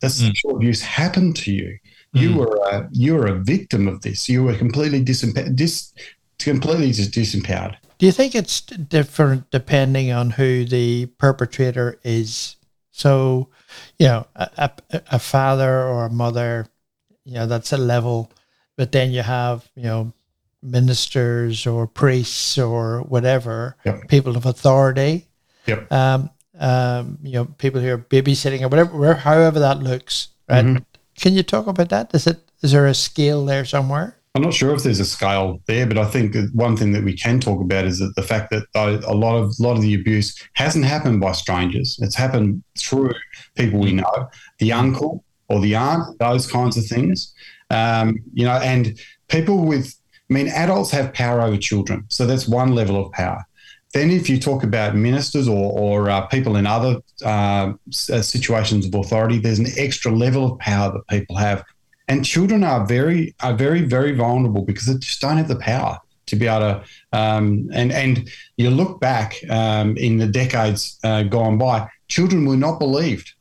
That 0.00 0.10
mm. 0.10 0.26
sexual 0.26 0.56
abuse 0.56 0.82
happened 0.82 1.36
to 1.36 1.52
you. 1.52 1.78
You 2.12 2.30
mm. 2.30 2.36
were 2.36 2.56
a, 2.70 2.88
you 2.92 3.14
were 3.14 3.26
a 3.26 3.34
victim 3.34 3.88
of 3.88 4.02
this. 4.02 4.28
You 4.28 4.44
were 4.44 4.54
completely 4.54 5.04
disempowered, 5.04 5.56
dis, 5.56 5.92
completely 6.38 6.92
just 6.92 7.12
disempowered. 7.12 7.76
Do 7.98 8.06
you 8.06 8.12
think 8.12 8.34
it's 8.34 8.60
different 8.60 9.50
depending 9.50 10.12
on 10.12 10.30
who 10.30 10.64
the 10.64 11.06
perpetrator 11.18 11.98
is? 12.04 12.56
So, 12.90 13.48
you 13.98 14.06
know, 14.06 14.26
a, 14.36 14.70
a, 14.90 15.02
a 15.12 15.18
father 15.18 15.82
or 15.82 16.06
a 16.06 16.10
mother, 16.10 16.66
you 17.24 17.34
know, 17.34 17.46
that's 17.46 17.72
a 17.72 17.78
level, 17.78 18.30
but 18.76 18.92
then 18.92 19.12
you 19.12 19.22
have, 19.22 19.68
you 19.74 19.84
know, 19.84 20.12
ministers 20.62 21.66
or 21.66 21.86
priests 21.86 22.58
or 22.58 23.00
whatever, 23.02 23.76
yep. 23.84 24.08
people 24.08 24.36
of 24.36 24.46
authority. 24.46 25.26
Yep. 25.66 25.92
Um, 25.92 26.30
um, 26.58 27.18
you 27.22 27.32
know, 27.32 27.44
people 27.44 27.80
who 27.80 27.88
are 27.88 27.98
babysitting 27.98 28.62
or 28.62 28.68
whatever, 28.68 29.14
however 29.14 29.58
that 29.58 29.80
looks, 29.80 30.28
right? 30.48 30.64
Mm-hmm. 30.64 30.82
Can 31.16 31.34
you 31.34 31.42
talk 31.42 31.66
about 31.66 31.88
that? 31.90 32.14
Is 32.14 32.26
it 32.26 32.40
is 32.62 32.72
there 32.72 32.86
a 32.86 32.94
scale 32.94 33.44
there 33.44 33.64
somewhere? 33.64 34.16
I'm 34.34 34.42
not 34.42 34.52
sure 34.52 34.74
if 34.74 34.82
there's 34.82 35.00
a 35.00 35.06
scale 35.06 35.62
there, 35.66 35.86
but 35.86 35.96
I 35.96 36.04
think 36.04 36.36
one 36.52 36.76
thing 36.76 36.92
that 36.92 37.02
we 37.02 37.16
can 37.16 37.40
talk 37.40 37.58
about 37.58 37.86
is 37.86 38.00
that 38.00 38.14
the 38.16 38.22
fact 38.22 38.50
that 38.50 38.64
a 38.74 39.14
lot 39.14 39.36
of 39.36 39.54
a 39.58 39.62
lot 39.62 39.76
of 39.76 39.82
the 39.82 39.94
abuse 39.94 40.38
hasn't 40.52 40.84
happened 40.84 41.20
by 41.22 41.32
strangers. 41.32 41.98
It's 42.02 42.14
happened 42.14 42.62
through 42.78 43.12
people 43.54 43.80
we 43.80 43.92
know, 43.92 44.28
the 44.58 44.72
uncle 44.72 45.24
or 45.48 45.60
the 45.60 45.74
aunt, 45.74 46.18
those 46.18 46.46
kinds 46.46 46.76
of 46.76 46.84
things. 46.84 47.32
Um, 47.70 48.18
you 48.34 48.44
know, 48.44 48.58
and 48.58 48.98
people 49.28 49.64
with, 49.64 49.94
I 50.30 50.34
mean, 50.34 50.48
adults 50.48 50.90
have 50.90 51.14
power 51.14 51.40
over 51.40 51.56
children, 51.56 52.04
so 52.08 52.26
that's 52.26 52.46
one 52.46 52.74
level 52.74 53.02
of 53.04 53.12
power. 53.12 53.42
Then, 53.96 54.10
if 54.10 54.28
you 54.28 54.38
talk 54.38 54.62
about 54.62 54.94
ministers 54.94 55.48
or, 55.48 55.72
or 55.72 56.10
uh, 56.10 56.26
people 56.26 56.56
in 56.56 56.66
other 56.66 57.00
uh, 57.24 57.72
situations 57.90 58.84
of 58.84 58.94
authority, 58.94 59.38
there's 59.38 59.58
an 59.58 59.68
extra 59.78 60.12
level 60.12 60.52
of 60.52 60.58
power 60.58 60.92
that 60.92 61.08
people 61.08 61.36
have. 61.36 61.64
And 62.06 62.22
children 62.22 62.62
are 62.62 62.84
very 62.84 63.34
are 63.40 63.54
very 63.54 63.80
very 63.80 64.12
vulnerable 64.12 64.66
because 64.66 64.84
they 64.84 64.98
just 64.98 65.22
don't 65.22 65.38
have 65.38 65.48
the 65.48 65.56
power 65.56 65.98
to 66.26 66.36
be 66.36 66.46
able 66.46 66.60
to 66.60 66.84
um, 67.18 67.70
and 67.72 67.90
and 67.90 68.28
you 68.58 68.68
look 68.68 69.00
back 69.00 69.36
um, 69.48 69.96
in 69.96 70.18
the 70.18 70.26
decades 70.26 70.98
uh, 71.02 71.22
gone 71.22 71.56
by 71.56 71.88
children 72.08 72.44
were 72.44 72.58
not 72.58 72.78
believed. 72.78 73.32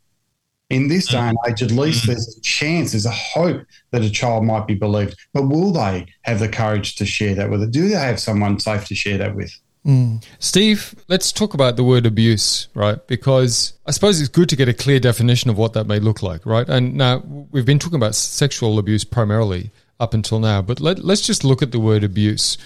In 0.70 0.88
this 0.88 1.10
day 1.10 1.18
and 1.18 1.38
age 1.50 1.64
at 1.64 1.72
least 1.72 2.06
mm. 2.06 2.08
there's 2.08 2.38
a 2.38 2.42
chance 2.42 2.94
there's 2.94 3.06
a 3.06 3.12
hope 3.12 3.66
that 3.92 4.04
a 4.04 4.10
child 4.10 4.46
might 4.46 4.68
be 4.68 4.76
believed. 4.76 5.18
But 5.34 5.50
will 5.50 5.74
they 5.74 6.06
have 6.22 6.40
the 6.40 6.48
courage 6.48 6.96
to 6.96 7.06
share 7.06 7.36
that 7.36 7.50
with 7.50 7.62
it 7.62 7.72
do 7.72 7.90
they 7.90 7.96
have 7.96 8.22
someone 8.22 8.58
safe 8.58 8.86
to 8.86 8.96
share 8.96 9.18
that 9.18 9.36
with 9.36 9.52
Mm. 9.86 10.26
Steve, 10.40 10.96
let's 11.08 11.32
talk 11.32 11.54
about 11.54 11.76
the 11.76 11.84
word 11.84 12.06
abuse, 12.08 12.68
right? 12.74 13.06
Because 13.06 13.74
I 13.86 13.92
suppose 13.92 14.20
it's 14.20 14.30
good 14.30 14.50
to 14.50 14.56
get 14.56 14.68
a 14.68 14.74
clear 14.74 15.00
definition 15.00 15.52
of 15.52 15.58
what 15.58 15.74
that 15.74 15.86
may 15.86 16.00
look 16.00 16.24
like, 16.24 16.46
right? 16.46 16.68
And 16.68 16.96
now 16.96 17.22
we've 17.52 17.66
been 17.66 17.78
talking 17.78 17.98
about 17.98 18.16
sexual 18.16 18.80
abuse 18.80 19.04
primarily 19.04 19.70
up 20.00 20.14
until 20.14 20.40
now, 20.40 20.62
but 20.62 20.80
let, 20.80 21.00
let's 21.00 21.22
just 21.22 21.44
look 21.44 21.62
at 21.62 21.72
the 21.72 21.80
word 21.80 22.04
abuse. 22.04 22.58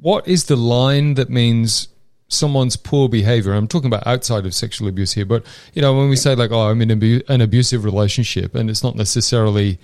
What 0.00 0.26
is 0.28 0.44
the 0.44 0.56
line 0.56 1.14
that 1.14 1.28
means 1.28 1.88
someone's 2.28 2.76
poor 2.76 3.08
behavior? 3.08 3.52
I'm 3.52 3.68
talking 3.68 3.88
about 3.88 4.06
outside 4.06 4.46
of 4.46 4.54
sexual 4.54 4.88
abuse 4.88 5.12
here, 5.12 5.26
but 5.26 5.44
you 5.74 5.82
know, 5.82 5.96
when 5.96 6.08
we 6.08 6.16
say 6.16 6.36
like, 6.36 6.52
oh, 6.52 6.70
I'm 6.70 6.80
in 6.82 6.90
an 7.28 7.40
abusive 7.40 7.84
relationship, 7.84 8.54
and 8.54 8.70
it's 8.70 8.84
not 8.84 8.94
necessarily 8.94 9.78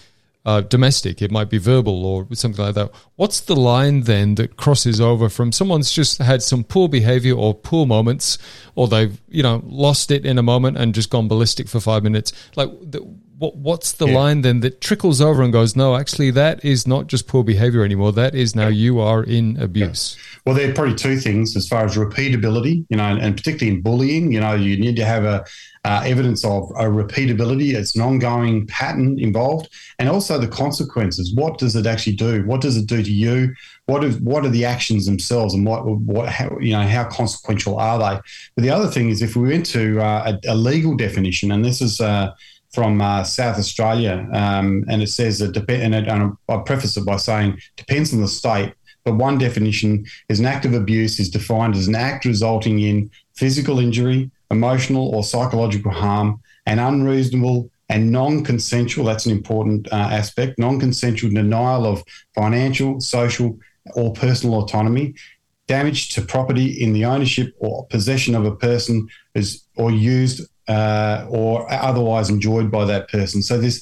uh, 0.44 0.62
domestic, 0.62 1.20
it 1.20 1.30
might 1.30 1.50
be 1.50 1.58
verbal 1.58 2.06
or 2.06 2.26
something 2.32 2.64
like 2.64 2.74
that. 2.74 2.90
What's 3.16 3.40
the 3.40 3.56
line 3.56 4.02
then 4.02 4.36
that 4.36 4.56
crosses 4.56 5.00
over 5.00 5.28
from 5.28 5.52
someone's 5.52 5.92
just 5.92 6.18
had 6.18 6.42
some 6.42 6.64
poor 6.64 6.88
behavior 6.88 7.34
or 7.34 7.54
poor 7.54 7.86
moments, 7.86 8.38
or 8.74 8.88
they've 8.88 9.20
you 9.28 9.42
know 9.42 9.62
lost 9.66 10.10
it 10.10 10.24
in 10.24 10.38
a 10.38 10.42
moment 10.42 10.78
and 10.78 10.94
just 10.94 11.10
gone 11.10 11.28
ballistic 11.28 11.68
for 11.68 11.80
five 11.80 12.02
minutes? 12.02 12.32
Like, 12.56 12.70
the, 12.80 13.06
what 13.38 13.56
what's 13.56 13.92
the 13.92 14.08
yeah. 14.08 14.14
line 14.14 14.40
then 14.42 14.60
that 14.60 14.80
trickles 14.80 15.20
over 15.20 15.42
and 15.42 15.52
goes, 15.52 15.76
no, 15.76 15.96
actually, 15.96 16.30
that 16.32 16.64
is 16.64 16.86
not 16.86 17.06
just 17.06 17.28
poor 17.28 17.44
behavior 17.44 17.84
anymore. 17.84 18.12
That 18.12 18.34
is 18.34 18.56
now 18.56 18.68
you 18.68 19.00
are 19.00 19.22
in 19.22 19.56
abuse. 19.60 20.16
Yeah. 20.16 20.40
Well, 20.46 20.54
there 20.56 20.70
are 20.70 20.74
probably 20.74 20.96
two 20.96 21.18
things 21.18 21.56
as 21.56 21.68
far 21.68 21.84
as 21.84 21.96
repeatability, 21.96 22.84
you 22.88 22.96
know, 22.96 23.04
and, 23.04 23.20
and 23.20 23.36
particularly 23.36 23.76
in 23.76 23.82
bullying. 23.82 24.32
You 24.32 24.40
know, 24.40 24.54
you 24.54 24.76
need 24.76 24.96
to 24.96 25.04
have 25.04 25.24
a 25.24 25.44
uh, 25.84 26.02
evidence 26.04 26.44
of 26.44 26.70
a 26.70 26.84
repeatability. 26.84 27.74
It's 27.74 27.94
an 27.94 28.02
ongoing 28.02 28.66
pattern 28.66 29.18
involved, 29.18 29.68
and 29.98 30.08
also 30.08 30.38
the 30.38 30.48
consequences. 30.48 31.32
What 31.34 31.58
does 31.58 31.76
it 31.76 31.86
actually 31.86 32.16
do? 32.16 32.44
What 32.44 32.60
does 32.60 32.76
it 32.76 32.86
do 32.86 33.02
to 33.02 33.12
you? 33.12 33.54
What 33.86 34.02
is 34.02 34.18
what 34.18 34.44
are 34.44 34.50
the 34.50 34.64
actions 34.64 35.06
themselves, 35.06 35.54
and 35.54 35.64
what 35.64 35.86
what 35.86 36.28
how, 36.28 36.58
you 36.58 36.72
know 36.72 36.86
how 36.86 37.04
consequential 37.04 37.78
are 37.78 37.98
they? 37.98 38.20
But 38.56 38.62
the 38.62 38.70
other 38.70 38.88
thing 38.88 39.10
is, 39.10 39.22
if 39.22 39.36
we 39.36 39.48
went 39.48 39.66
to 39.66 40.00
uh, 40.00 40.32
a, 40.44 40.52
a, 40.52 40.56
legal 40.56 40.96
definition, 40.96 41.52
and 41.52 41.64
this 41.64 41.80
is. 41.80 42.00
Uh, 42.00 42.34
from 42.72 43.00
uh, 43.00 43.24
South 43.24 43.58
Australia, 43.58 44.28
um, 44.32 44.84
and 44.88 45.02
it 45.02 45.08
says 45.08 45.38
that 45.38 45.52
depend. 45.52 45.94
And, 45.94 46.06
and 46.06 46.36
I 46.48 46.56
preface 46.58 46.96
it 46.96 47.06
by 47.06 47.16
saying 47.16 47.58
depends 47.76 48.12
on 48.12 48.20
the 48.20 48.28
state. 48.28 48.74
But 49.04 49.14
one 49.14 49.38
definition 49.38 50.04
is 50.28 50.38
an 50.38 50.46
act 50.46 50.66
of 50.66 50.74
abuse 50.74 51.18
is 51.18 51.30
defined 51.30 51.76
as 51.76 51.88
an 51.88 51.94
act 51.94 52.24
resulting 52.24 52.80
in 52.80 53.10
physical 53.34 53.78
injury, 53.78 54.30
emotional 54.50 55.14
or 55.14 55.22
psychological 55.22 55.92
harm, 55.92 56.40
and 56.66 56.78
unreasonable 56.78 57.70
and 57.88 58.12
non-consensual. 58.12 59.06
That's 59.06 59.24
an 59.24 59.32
important 59.32 59.90
uh, 59.90 59.96
aspect. 59.96 60.58
Non-consensual 60.58 61.32
denial 61.32 61.86
of 61.86 62.04
financial, 62.34 63.00
social, 63.00 63.58
or 63.94 64.12
personal 64.12 64.60
autonomy, 64.60 65.14
damage 65.68 66.10
to 66.10 66.22
property 66.22 66.82
in 66.82 66.92
the 66.92 67.04
ownership 67.04 67.54
or 67.58 67.86
possession 67.86 68.34
of 68.34 68.44
a 68.44 68.54
person 68.56 69.08
is 69.34 69.64
or 69.76 69.90
used 69.90 70.46
uh, 70.68 71.26
or 71.28 71.70
otherwise 71.72 72.30
enjoyed 72.30 72.70
by 72.70 72.84
that 72.84 73.08
person. 73.08 73.42
So 73.42 73.58
there's, 73.58 73.80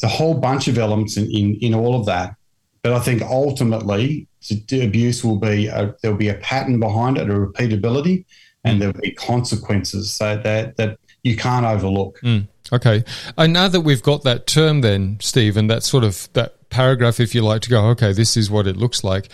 there's 0.00 0.12
a 0.12 0.16
whole 0.16 0.34
bunch 0.34 0.68
of 0.68 0.78
elements 0.78 1.16
in, 1.16 1.30
in, 1.30 1.56
in 1.56 1.74
all 1.74 1.98
of 1.98 2.06
that. 2.06 2.34
But 2.82 2.92
I 2.92 3.00
think 3.00 3.22
ultimately, 3.22 4.26
abuse 4.72 5.22
will 5.22 5.36
be 5.36 5.66
a, 5.66 5.94
there'll 6.00 6.16
be 6.16 6.28
a 6.28 6.34
pattern 6.34 6.80
behind 6.80 7.18
it, 7.18 7.28
a 7.28 7.34
repeatability, 7.34 8.24
and 8.64 8.80
there'll 8.80 8.98
be 8.98 9.10
consequences 9.10 10.14
so 10.14 10.38
that 10.38 10.76
that 10.76 10.98
you 11.22 11.36
can't 11.36 11.66
overlook. 11.66 12.18
Mm. 12.22 12.48
Okay, 12.72 13.04
and 13.36 13.52
now 13.52 13.68
that 13.68 13.82
we've 13.82 14.02
got 14.02 14.22
that 14.22 14.46
term, 14.46 14.80
then 14.80 15.18
Steve, 15.20 15.58
and 15.58 15.68
that 15.68 15.82
sort 15.82 16.04
of 16.04 16.30
that 16.32 16.70
paragraph, 16.70 17.20
if 17.20 17.34
you 17.34 17.42
like, 17.42 17.60
to 17.62 17.70
go, 17.70 17.88
okay, 17.88 18.14
this 18.14 18.34
is 18.34 18.50
what 18.50 18.66
it 18.66 18.78
looks 18.78 19.04
like 19.04 19.28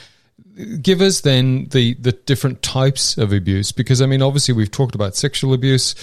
give 0.81 1.01
us 1.01 1.21
then 1.21 1.67
the 1.67 1.95
the 1.95 2.13
different 2.13 2.63
types 2.63 3.19
of 3.19 3.33
abuse 3.33 3.73
because 3.73 4.01
I 4.01 4.07
mean 4.07 4.23
obviously 4.23 4.55
we've 4.55 4.71
talked 4.71 4.95
about 4.95 5.15
sexual 5.15 5.53
abuse 5.53 5.95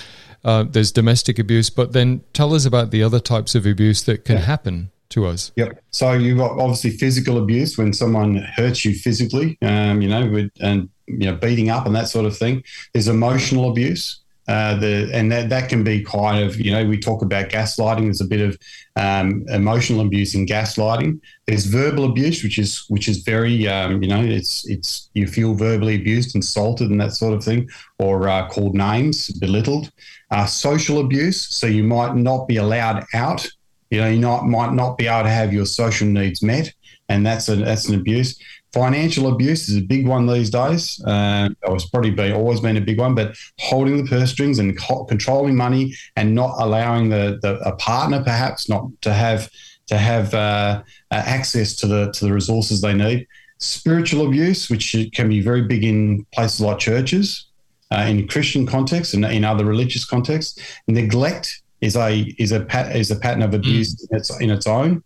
uh, 0.44 0.64
there's 0.64 0.92
domestic 0.92 1.40
abuse, 1.40 1.70
but 1.70 1.94
then 1.94 2.24
tell 2.34 2.54
us 2.54 2.66
about 2.66 2.92
the 2.92 3.02
other 3.04 3.20
types 3.20 3.56
of 3.56 3.66
abuse 3.66 4.04
that 4.04 4.26
can 4.26 4.38
yeah. 4.38 4.44
happen 4.44 4.92
to 5.10 5.26
us. 5.26 5.52
Yep. 5.56 5.82
So 5.92 6.14
you've 6.14 6.38
got 6.38 6.60
obviously 6.60 6.92
physical 6.92 7.38
abuse 7.38 7.78
when 7.78 7.94
someone 7.94 8.36
hurts 8.36 8.84
you 8.84 8.94
physically, 8.94 9.58
um, 9.62 10.02
you 10.02 10.10
know, 10.10 10.28
with, 10.28 10.52
and 10.60 10.90
you 11.06 11.32
know 11.32 11.36
beating 11.36 11.70
up 11.70 11.86
and 11.86 11.96
that 11.96 12.10
sort 12.10 12.26
of 12.26 12.38
thing. 12.38 12.64
There's 12.94 13.08
emotional 13.08 13.70
abuse. 13.70 14.23
Uh, 14.48 14.76
the 14.76 15.10
and 15.14 15.32
that 15.32 15.50
that 15.50 15.70
can 15.70 15.84
be 15.84 16.04
kind 16.04 16.44
of 16.44 16.60
you 16.60 16.70
know 16.70 16.86
we 16.86 17.00
talk 17.00 17.22
about 17.22 17.50
gaslighting. 17.50 18.04
There's 18.04 18.20
a 18.20 18.26
bit 18.26 18.42
of 18.42 18.58
um, 18.98 19.46
emotional 19.48 20.02
abuse 20.02 20.36
in 20.36 20.46
gaslighting. 20.46 21.22
There's 21.48 21.66
verbal 21.66 22.04
abuse, 22.04 22.44
which 22.44 22.58
is 22.58 22.84
which 22.90 23.08
is 23.08 23.20
very 23.20 23.68
um, 23.68 24.04
you 24.04 24.10
know 24.10 24.22
it's 24.22 24.68
it's 24.70 25.10
you 25.14 25.28
feel 25.28 25.54
verbally 25.54 25.96
abused, 25.96 26.36
insulted, 26.36 26.90
and 26.90 27.00
that 27.00 27.14
sort 27.14 27.34
of 27.34 27.44
thing, 27.44 27.70
or 28.00 28.28
uh, 28.28 28.50
called 28.50 28.76
names, 28.76 29.30
belittled. 29.30 29.90
Uh, 30.30 30.46
social 30.46 31.00
abuse, 31.00 31.48
so 31.48 31.68
you 31.68 31.84
might 31.84 32.16
not 32.16 32.48
be 32.48 32.58
allowed 32.58 33.06
out. 33.14 33.48
You 33.92 34.02
know, 34.02 34.10
you 34.10 34.20
not, 34.20 34.48
might 34.48 34.74
not 34.74 34.98
be 34.98 35.06
able 35.06 35.24
to 35.24 35.30
have 35.30 35.54
your 35.54 35.68
social 35.68 36.08
needs 36.08 36.42
met, 36.42 36.74
and 37.08 37.24
that's 37.24 37.48
a, 37.50 37.56
that's 37.58 37.88
an 37.88 37.94
abuse. 37.94 38.40
Financial 38.74 39.28
abuse 39.32 39.70
is 39.70 39.78
a 39.78 39.82
big 39.82 40.08
one 40.08 40.26
these 40.26 40.50
days. 40.50 41.00
Uh, 41.06 41.50
it's 41.62 41.86
probably 41.90 42.10
been 42.10 42.34
always 42.34 42.60
been 42.60 42.76
a 42.76 42.82
big 42.82 43.00
one, 43.00 43.14
but 43.14 43.36
holding 43.60 43.98
the 43.98 44.10
purse 44.10 44.32
strings 44.32 44.58
and 44.58 44.78
co- 44.80 45.06
controlling 45.06 45.56
money 45.56 45.94
and 46.16 46.34
not 46.34 46.56
allowing 46.58 47.10
the, 47.10 47.38
the 47.44 47.60
a 47.60 47.76
partner 47.76 48.24
perhaps 48.24 48.68
not 48.68 48.90
to 49.02 49.14
have 49.14 49.48
to 49.88 49.98
have 49.98 50.34
uh, 50.34 50.82
access 51.12 51.76
to 51.76 51.88
the 51.88 52.12
to 52.14 52.26
the 52.26 52.34
resources 52.34 52.82
they 52.82 52.96
need. 52.96 53.28
Spiritual 53.60 54.26
abuse, 54.28 54.70
which 54.70 54.96
can 55.14 55.30
be 55.30 55.40
very 55.40 55.62
big 55.62 55.84
in 55.84 56.26
places 56.34 56.60
like 56.60 56.80
churches, 56.80 57.46
uh, 57.92 58.06
in 58.10 58.28
Christian 58.28 58.66
contexts 58.66 59.14
and 59.14 59.24
in 59.26 59.46
other 59.46 59.66
religious 59.66 60.04
contexts. 60.04 60.60
Neglect 60.88 61.62
is 61.82 61.96
a 61.96 62.34
is 62.40 62.52
a 62.52 62.62
pat, 62.62 62.96
is 62.96 63.12
a 63.12 63.16
pattern 63.16 63.44
of 63.44 63.54
abuse 63.54 63.94
mm. 63.94 64.10
in 64.10 64.18
its 64.18 64.42
in 64.42 64.50
its 64.50 64.66
own. 64.66 65.04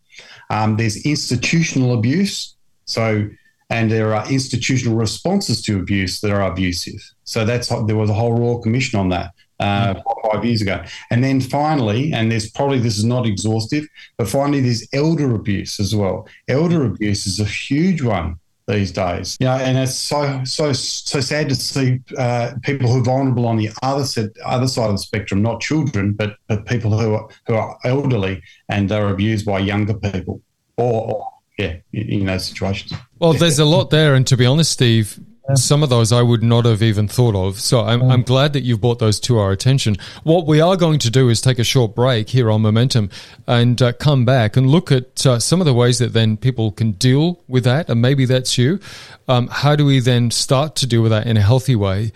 Um, 0.49 0.77
there's 0.77 1.05
institutional 1.05 1.93
abuse. 1.93 2.55
So 2.85 3.27
and 3.69 3.91
there 3.91 4.15
are 4.15 4.29
institutional 4.31 4.95
responses 4.95 5.61
to 5.63 5.79
abuse 5.79 6.21
that 6.21 6.31
are 6.31 6.41
abusive. 6.41 7.01
So 7.23 7.45
that's 7.45 7.67
there 7.67 7.95
was 7.95 8.09
a 8.09 8.13
whole 8.13 8.33
royal 8.33 8.61
commission 8.61 8.99
on 8.99 9.09
that 9.09 9.33
uh, 9.59 9.95
mm. 9.95 10.31
five 10.31 10.45
years 10.45 10.61
ago. 10.61 10.83
And 11.11 11.23
then 11.23 11.41
finally, 11.41 12.13
and 12.13 12.31
there's 12.31 12.49
probably 12.49 12.79
this 12.79 12.97
is 12.97 13.05
not 13.05 13.25
exhaustive, 13.25 13.85
but 14.17 14.27
finally 14.27 14.61
there's 14.61 14.87
elder 14.93 15.35
abuse 15.35 15.79
as 15.79 15.95
well. 15.95 16.27
Elder 16.47 16.85
abuse 16.85 17.27
is 17.27 17.39
a 17.39 17.45
huge 17.45 18.01
one 18.01 18.37
these 18.67 18.91
days. 18.91 19.37
You 19.39 19.47
know, 19.47 19.53
and 19.53 19.77
it's 19.77 19.95
so 19.95 20.41
so 20.43 20.73
so 20.73 21.19
sad 21.19 21.49
to 21.49 21.55
see 21.55 21.99
uh, 22.17 22.53
people 22.63 22.89
who 22.89 22.99
are 22.99 23.03
vulnerable 23.03 23.47
on 23.47 23.57
the 23.57 23.69
other 23.81 24.05
set, 24.05 24.29
other 24.45 24.67
side 24.67 24.87
of 24.87 24.93
the 24.93 24.99
spectrum, 24.99 25.41
not 25.41 25.61
children, 25.61 26.13
but 26.13 26.35
but 26.47 26.65
people 26.65 26.97
who 26.97 27.15
are 27.15 27.29
who 27.47 27.55
are 27.55 27.77
elderly 27.83 28.41
and 28.69 28.89
they're 28.89 29.09
abused 29.09 29.45
by 29.45 29.59
younger 29.59 29.93
people, 29.93 30.41
or, 30.77 31.11
or 31.11 31.27
yeah, 31.57 31.77
in 31.91 32.25
those 32.25 32.45
situations. 32.45 32.93
Well, 33.19 33.33
there's 33.33 33.59
a 33.59 33.65
lot 33.65 33.89
there, 33.89 34.15
and 34.15 34.25
to 34.27 34.37
be 34.37 34.45
honest, 34.45 34.71
Steve, 34.71 35.19
some 35.55 35.81
of 35.81 35.89
those 35.89 36.11
I 36.11 36.21
would 36.21 36.43
not 36.43 36.65
have 36.65 36.83
even 36.83 37.07
thought 37.07 37.35
of. 37.35 37.59
So 37.59 37.81
I'm, 37.81 38.03
I'm 38.03 38.23
glad 38.23 38.53
that 38.53 38.61
you've 38.61 38.81
brought 38.81 38.99
those 38.99 39.19
to 39.21 39.39
our 39.39 39.51
attention. 39.51 39.95
What 40.23 40.45
we 40.45 40.59
are 40.59 40.75
going 40.75 40.99
to 40.99 41.09
do 41.09 41.29
is 41.29 41.39
take 41.41 41.57
a 41.57 41.63
short 41.63 41.95
break 41.95 42.29
here 42.29 42.51
on 42.51 42.61
Momentum 42.61 43.09
and 43.47 43.81
uh, 43.81 43.93
come 43.93 44.25
back 44.25 44.57
and 44.57 44.69
look 44.69 44.91
at 44.91 45.25
uh, 45.25 45.39
some 45.39 45.61
of 45.61 45.65
the 45.65 45.73
ways 45.73 45.99
that 45.99 46.13
then 46.13 46.37
people 46.37 46.71
can 46.71 46.91
deal 46.93 47.41
with 47.47 47.63
that. 47.63 47.89
And 47.89 48.01
maybe 48.01 48.25
that's 48.25 48.57
you. 48.57 48.79
Um, 49.27 49.47
how 49.47 49.75
do 49.75 49.85
we 49.85 49.99
then 49.99 50.31
start 50.31 50.75
to 50.77 50.87
deal 50.87 51.01
with 51.01 51.11
that 51.11 51.27
in 51.27 51.37
a 51.37 51.41
healthy 51.41 51.75
way? 51.75 52.11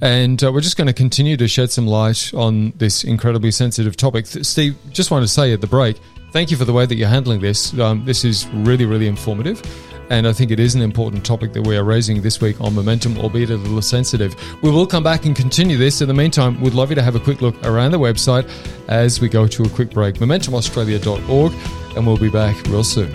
And 0.00 0.42
uh, 0.42 0.50
we're 0.50 0.60
just 0.60 0.76
going 0.76 0.88
to 0.88 0.92
continue 0.92 1.36
to 1.36 1.46
shed 1.46 1.70
some 1.70 1.86
light 1.86 2.34
on 2.34 2.72
this 2.72 3.04
incredibly 3.04 3.52
sensitive 3.52 3.96
topic. 3.96 4.26
Steve, 4.26 4.76
just 4.90 5.12
want 5.12 5.22
to 5.22 5.28
say 5.28 5.52
at 5.52 5.60
the 5.60 5.68
break, 5.68 5.96
thank 6.32 6.50
you 6.50 6.56
for 6.56 6.64
the 6.64 6.72
way 6.72 6.86
that 6.86 6.96
you're 6.96 7.08
handling 7.08 7.40
this. 7.40 7.78
Um, 7.78 8.04
this 8.04 8.24
is 8.24 8.46
really, 8.48 8.86
really 8.86 9.06
informative. 9.06 9.62
And 10.10 10.26
I 10.26 10.32
think 10.32 10.50
it 10.50 10.60
is 10.60 10.74
an 10.74 10.82
important 10.82 11.24
topic 11.24 11.52
that 11.52 11.62
we 11.62 11.76
are 11.76 11.84
raising 11.84 12.20
this 12.20 12.40
week 12.40 12.60
on 12.60 12.74
momentum, 12.74 13.16
albeit 13.18 13.50
a 13.50 13.56
little 13.56 13.80
sensitive. 13.80 14.34
We 14.62 14.70
will 14.70 14.86
come 14.86 15.02
back 15.02 15.24
and 15.24 15.34
continue 15.34 15.78
this. 15.78 16.00
In 16.00 16.08
the 16.08 16.14
meantime, 16.14 16.60
we'd 16.60 16.74
love 16.74 16.90
you 16.90 16.96
to 16.96 17.02
have 17.02 17.14
a 17.14 17.20
quick 17.20 17.40
look 17.40 17.54
around 17.64 17.92
the 17.92 17.98
website 17.98 18.50
as 18.88 19.20
we 19.20 19.28
go 19.28 19.46
to 19.46 19.62
a 19.62 19.68
quick 19.68 19.90
break. 19.90 20.16
MomentumAustralia.org, 20.16 21.52
and 21.96 22.06
we'll 22.06 22.18
be 22.18 22.30
back 22.30 22.56
real 22.66 22.84
soon. 22.84 23.12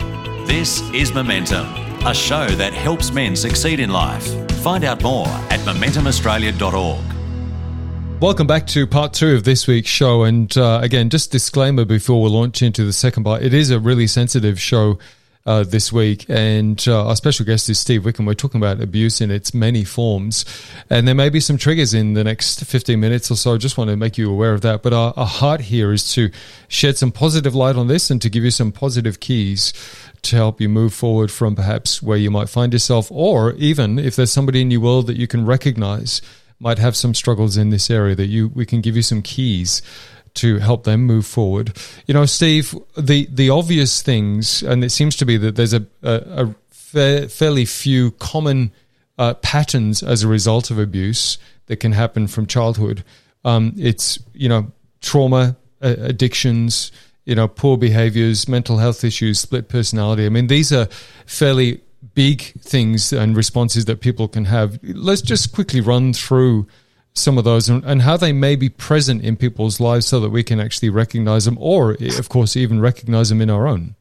This 0.48 0.82
is 0.92 1.14
Momentum, 1.14 1.68
a 2.06 2.14
show 2.14 2.48
that 2.48 2.74
helps 2.74 3.12
men 3.12 3.36
succeed 3.36 3.80
in 3.80 3.92
life. 3.92 4.26
Find 4.62 4.84
out 4.84 5.04
more 5.04 5.28
at 5.28 5.60
MomentumAustralia.org. 5.60 7.17
Welcome 8.20 8.48
back 8.48 8.66
to 8.68 8.88
part 8.88 9.14
two 9.14 9.36
of 9.36 9.44
this 9.44 9.68
week's 9.68 9.92
show. 9.92 10.24
And 10.24 10.56
uh, 10.58 10.80
again, 10.82 11.12
just 11.12 11.32
disclaimer 11.32 11.86
before 11.86 12.20
we 12.20 12.30
launch 12.30 12.64
into 12.64 12.84
the 12.84 12.92
second 12.92 13.26
part 13.26 13.44
it 13.44 13.54
is 13.54 13.70
a 13.70 13.80
really 13.80 14.08
sensitive 14.08 14.60
show 14.60 14.98
uh, 15.46 15.64
this 15.64 15.94
week. 15.94 16.26
And 16.28 16.84
uh, 16.88 17.10
our 17.10 17.16
special 17.16 17.46
guest 17.46 17.70
is 17.70 17.78
Steve 17.78 18.04
Wickham. 18.04 18.26
We're 18.26 18.34
talking 18.34 18.60
about 18.60 18.82
abuse 18.82 19.22
in 19.22 19.30
its 19.30 19.54
many 19.54 19.84
forms. 19.84 20.46
And 20.90 21.08
there 21.08 21.14
may 21.14 21.30
be 21.30 21.40
some 21.40 21.60
triggers 21.60 21.94
in 21.94 22.16
the 22.16 22.24
next 22.24 22.66
15 22.66 23.00
minutes 23.00 23.30
or 23.30 23.36
so. 23.36 23.54
I 23.54 23.58
Just 23.58 23.78
want 23.78 23.92
to 23.92 23.96
make 23.96 24.18
you 24.18 24.32
aware 24.32 24.54
of 24.54 24.62
that. 24.62 24.82
But 24.82 24.94
our, 24.94 25.14
our 25.16 25.28
heart 25.28 25.62
here 25.62 25.94
is 25.94 26.12
to 26.14 26.32
shed 26.70 26.98
some 26.98 27.12
positive 27.12 27.54
light 27.54 27.76
on 27.76 27.88
this 27.88 28.10
and 28.10 28.20
to 28.24 28.32
give 28.32 28.44
you 28.44 28.52
some 28.52 28.72
positive 28.72 29.20
keys 29.20 29.74
to 30.24 30.36
help 30.36 30.60
you 30.60 30.70
move 30.70 30.92
forward 30.92 31.30
from 31.30 31.56
perhaps 31.56 32.02
where 32.02 32.18
you 32.18 32.32
might 32.32 32.50
find 32.50 32.74
yourself, 32.74 33.12
or 33.12 33.54
even 33.54 34.00
if 34.00 34.16
there's 34.16 34.32
somebody 34.32 34.62
in 34.62 34.72
your 34.72 34.82
world 34.82 35.06
that 35.06 35.18
you 35.18 35.28
can 35.28 35.46
recognize 35.46 36.20
might 36.60 36.80
have 36.80 36.96
some 36.96 37.14
struggles 37.14 37.58
in 37.58 37.70
this 37.70 37.90
area 37.90 38.16
that 38.16 38.28
you 38.28 38.50
we 38.50 38.66
can 38.66 38.82
give 38.82 38.96
you 38.96 39.02
some 39.02 39.22
keys 39.22 39.82
to 40.36 40.60
help 40.60 40.84
them 40.84 41.02
move 41.02 41.26
forward. 41.26 41.76
You 42.06 42.14
know, 42.14 42.26
Steve, 42.26 42.76
the 42.98 43.28
the 43.32 43.50
obvious 43.50 44.02
things, 44.02 44.64
and 44.64 44.84
it 44.84 44.92
seems 44.92 45.16
to 45.18 45.26
be 45.26 45.38
that 45.38 45.56
there's 45.56 45.74
a 45.74 45.86
a, 46.04 46.14
a 46.14 46.56
fa- 46.70 47.30
fairly 47.30 47.66
few 47.66 48.12
common 48.12 48.72
uh, 49.18 49.34
patterns 49.36 50.04
as 50.04 50.24
a 50.24 50.28
result 50.28 50.72
of 50.72 50.80
abuse 50.80 51.38
that 51.66 51.78
can 51.78 51.92
happen 51.92 52.28
from 52.28 52.46
childhood. 52.46 53.04
Um, 53.44 53.74
it's 53.78 54.20
you 54.34 54.50
know 54.50 54.72
trauma, 55.02 55.58
uh, 55.82 55.96
addictions, 56.00 56.92
you 57.26 57.36
know 57.36 57.48
poor 57.48 57.78
behaviors, 57.78 58.48
mental 58.48 58.78
health 58.78 59.04
issues, 59.04 59.40
split 59.40 59.70
personality. 59.70 60.26
I 60.26 60.30
mean, 60.30 60.48
these 60.48 60.72
are 60.72 60.88
fairly 61.26 61.82
big 62.18 62.42
things 62.60 63.14
and 63.14 63.38
responses 63.38 63.86
that 63.86 64.02
people 64.02 64.28
can 64.28 64.46
have. 64.46 64.80
Let's 64.82 65.22
just 65.22 65.54
quickly 65.54 65.82
run 65.82 66.14
through 66.14 66.68
some 67.14 67.38
of 67.38 67.44
those 67.44 67.70
and, 67.70 67.86
and, 67.86 68.02
how 68.02 68.18
they 68.18 68.34
may 68.34 68.56
be 68.56 68.70
present 68.70 69.24
in 69.24 69.36
people's 69.38 69.80
lives 69.80 70.08
so 70.08 70.20
that 70.22 70.30
we 70.30 70.44
can 70.44 70.60
actually 70.60 70.90
recognize 70.90 71.46
them 71.46 71.58
or, 71.60 71.92
of 71.92 72.28
course, 72.28 72.58
even 72.58 72.80
recognize 72.80 73.30
them 73.30 73.40
in 73.40 73.52
our 73.52 73.68
own. 73.68 73.96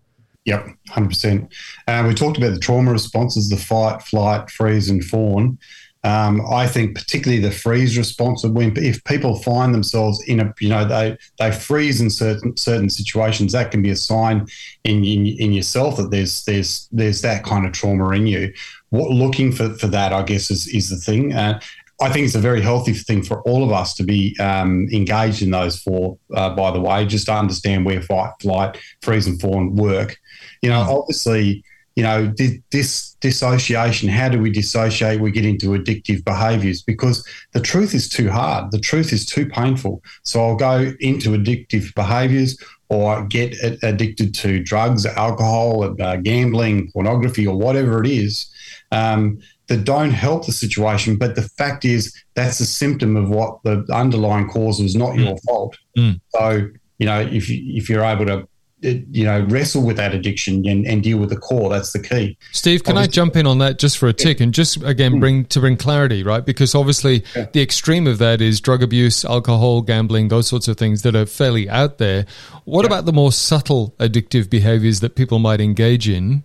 Yep, 0.46 0.66
100%. 0.92 1.52
Uh, 1.86 2.04
we 2.08 2.14
talked 2.14 2.38
about 2.38 2.54
the 2.54 2.58
trauma 2.58 2.90
responses, 2.90 3.50
the 3.50 3.58
fight, 3.58 4.00
flight, 4.00 4.50
freeze, 4.50 4.88
and 4.88 5.04
fawn. 5.04 5.58
Um, 6.06 6.40
I 6.48 6.68
think 6.68 6.94
particularly 6.94 7.42
the 7.42 7.50
freeze 7.50 7.98
response 7.98 8.44
when 8.44 8.76
if 8.76 9.02
people 9.02 9.42
find 9.42 9.74
themselves 9.74 10.22
in 10.28 10.38
a 10.38 10.54
you 10.60 10.68
know 10.68 10.84
they 10.84 11.18
they 11.40 11.50
freeze 11.50 12.00
in 12.00 12.10
certain 12.10 12.56
certain 12.56 12.90
situations 12.90 13.50
that 13.52 13.72
can 13.72 13.82
be 13.82 13.90
a 13.90 13.96
sign 13.96 14.46
in 14.84 15.04
in, 15.04 15.26
in 15.26 15.52
yourself 15.52 15.96
that 15.96 16.12
there's 16.12 16.44
there's 16.44 16.88
there's 16.92 17.22
that 17.22 17.42
kind 17.42 17.66
of 17.66 17.72
trauma 17.72 18.08
in 18.10 18.28
you. 18.28 18.52
What 18.90 19.10
looking 19.10 19.50
for, 19.50 19.70
for 19.70 19.88
that 19.88 20.12
I 20.12 20.22
guess 20.22 20.48
is 20.48 20.68
is 20.68 20.90
the 20.90 20.96
thing. 20.96 21.32
Uh, 21.32 21.58
I 22.00 22.12
think 22.12 22.26
it's 22.26 22.36
a 22.36 22.40
very 22.40 22.60
healthy 22.60 22.92
thing 22.92 23.24
for 23.24 23.42
all 23.42 23.64
of 23.64 23.72
us 23.72 23.94
to 23.94 24.04
be 24.04 24.36
um, 24.38 24.86
engaged 24.92 25.42
in 25.42 25.50
those 25.50 25.80
four, 25.80 26.18
uh, 26.34 26.54
by 26.54 26.70
the 26.70 26.80
way, 26.80 27.04
just 27.06 27.26
to 27.26 27.32
understand 27.32 27.86
where 27.86 28.02
fight, 28.02 28.32
flight, 28.40 28.78
freeze, 29.00 29.26
and 29.26 29.40
fawn 29.40 29.74
work. 29.74 30.18
You 30.62 30.68
know, 30.70 30.80
obviously, 30.82 31.64
you 31.96 32.02
know, 32.02 32.32
this 32.70 33.16
dissociation, 33.20 34.08
how 34.08 34.28
do 34.28 34.38
we 34.38 34.50
dissociate? 34.50 35.20
We 35.20 35.30
get 35.30 35.46
into 35.46 35.68
addictive 35.68 36.24
behaviors 36.24 36.82
because 36.82 37.26
the 37.52 37.60
truth 37.60 37.94
is 37.94 38.08
too 38.08 38.30
hard. 38.30 38.70
The 38.70 38.78
truth 38.78 39.12
is 39.12 39.24
too 39.24 39.46
painful. 39.46 40.02
So 40.22 40.44
I'll 40.44 40.56
go 40.56 40.92
into 41.00 41.30
addictive 41.30 41.94
behaviors 41.94 42.58
or 42.90 43.24
get 43.26 43.56
addicted 43.82 44.34
to 44.34 44.62
drugs, 44.62 45.06
alcohol, 45.06 45.96
uh, 46.00 46.16
gambling, 46.16 46.92
pornography, 46.92 47.46
or 47.46 47.56
whatever 47.56 48.04
it 48.04 48.10
is. 48.10 48.46
Um, 48.92 49.40
that 49.68 49.84
don't 49.84 50.12
help 50.12 50.46
the 50.46 50.52
situation. 50.52 51.16
But 51.16 51.34
the 51.34 51.42
fact 51.42 51.84
is, 51.84 52.14
that's 52.34 52.60
a 52.60 52.66
symptom 52.66 53.16
of 53.16 53.30
what 53.30 53.58
the 53.64 53.84
underlying 53.92 54.48
cause 54.48 54.80
was 54.80 54.94
not 54.94 55.14
mm. 55.14 55.24
your 55.24 55.36
fault. 55.38 55.76
Mm. 55.98 56.20
So, 56.28 56.68
you 56.98 57.06
know, 57.06 57.20
if, 57.20 57.50
if 57.50 57.90
you're 57.90 58.04
able 58.04 58.26
to, 58.26 58.48
you 58.86 59.24
know, 59.24 59.40
wrestle 59.48 59.84
with 59.84 59.96
that 59.96 60.14
addiction 60.14 60.66
and, 60.66 60.86
and 60.86 61.02
deal 61.02 61.18
with 61.18 61.30
the 61.30 61.36
core, 61.36 61.68
that's 61.68 61.92
the 61.92 61.98
key. 61.98 62.36
Steve, 62.52 62.84
can 62.84 62.96
obviously, 62.96 63.10
I 63.10 63.12
jump 63.12 63.36
in 63.36 63.46
on 63.46 63.58
that 63.58 63.78
just 63.78 63.98
for 63.98 64.08
a 64.08 64.12
tick 64.12 64.40
and 64.40 64.52
just 64.54 64.82
again 64.82 65.14
mm. 65.14 65.20
bring 65.20 65.44
to 65.46 65.60
bring 65.60 65.76
clarity, 65.76 66.22
right? 66.22 66.44
Because 66.44 66.74
obviously 66.74 67.24
yeah. 67.34 67.46
the 67.52 67.62
extreme 67.62 68.06
of 68.06 68.18
that 68.18 68.40
is 68.40 68.60
drug 68.60 68.82
abuse, 68.82 69.24
alcohol, 69.24 69.82
gambling, 69.82 70.28
those 70.28 70.46
sorts 70.46 70.68
of 70.68 70.76
things 70.76 71.02
that 71.02 71.14
are 71.14 71.26
fairly 71.26 71.68
out 71.68 71.98
there. 71.98 72.26
What 72.64 72.82
yeah. 72.82 72.86
about 72.86 73.04
the 73.04 73.12
more 73.12 73.32
subtle 73.32 73.94
addictive 73.98 74.50
behaviors 74.50 75.00
that 75.00 75.16
people 75.16 75.38
might 75.38 75.60
engage 75.60 76.08
in? 76.08 76.44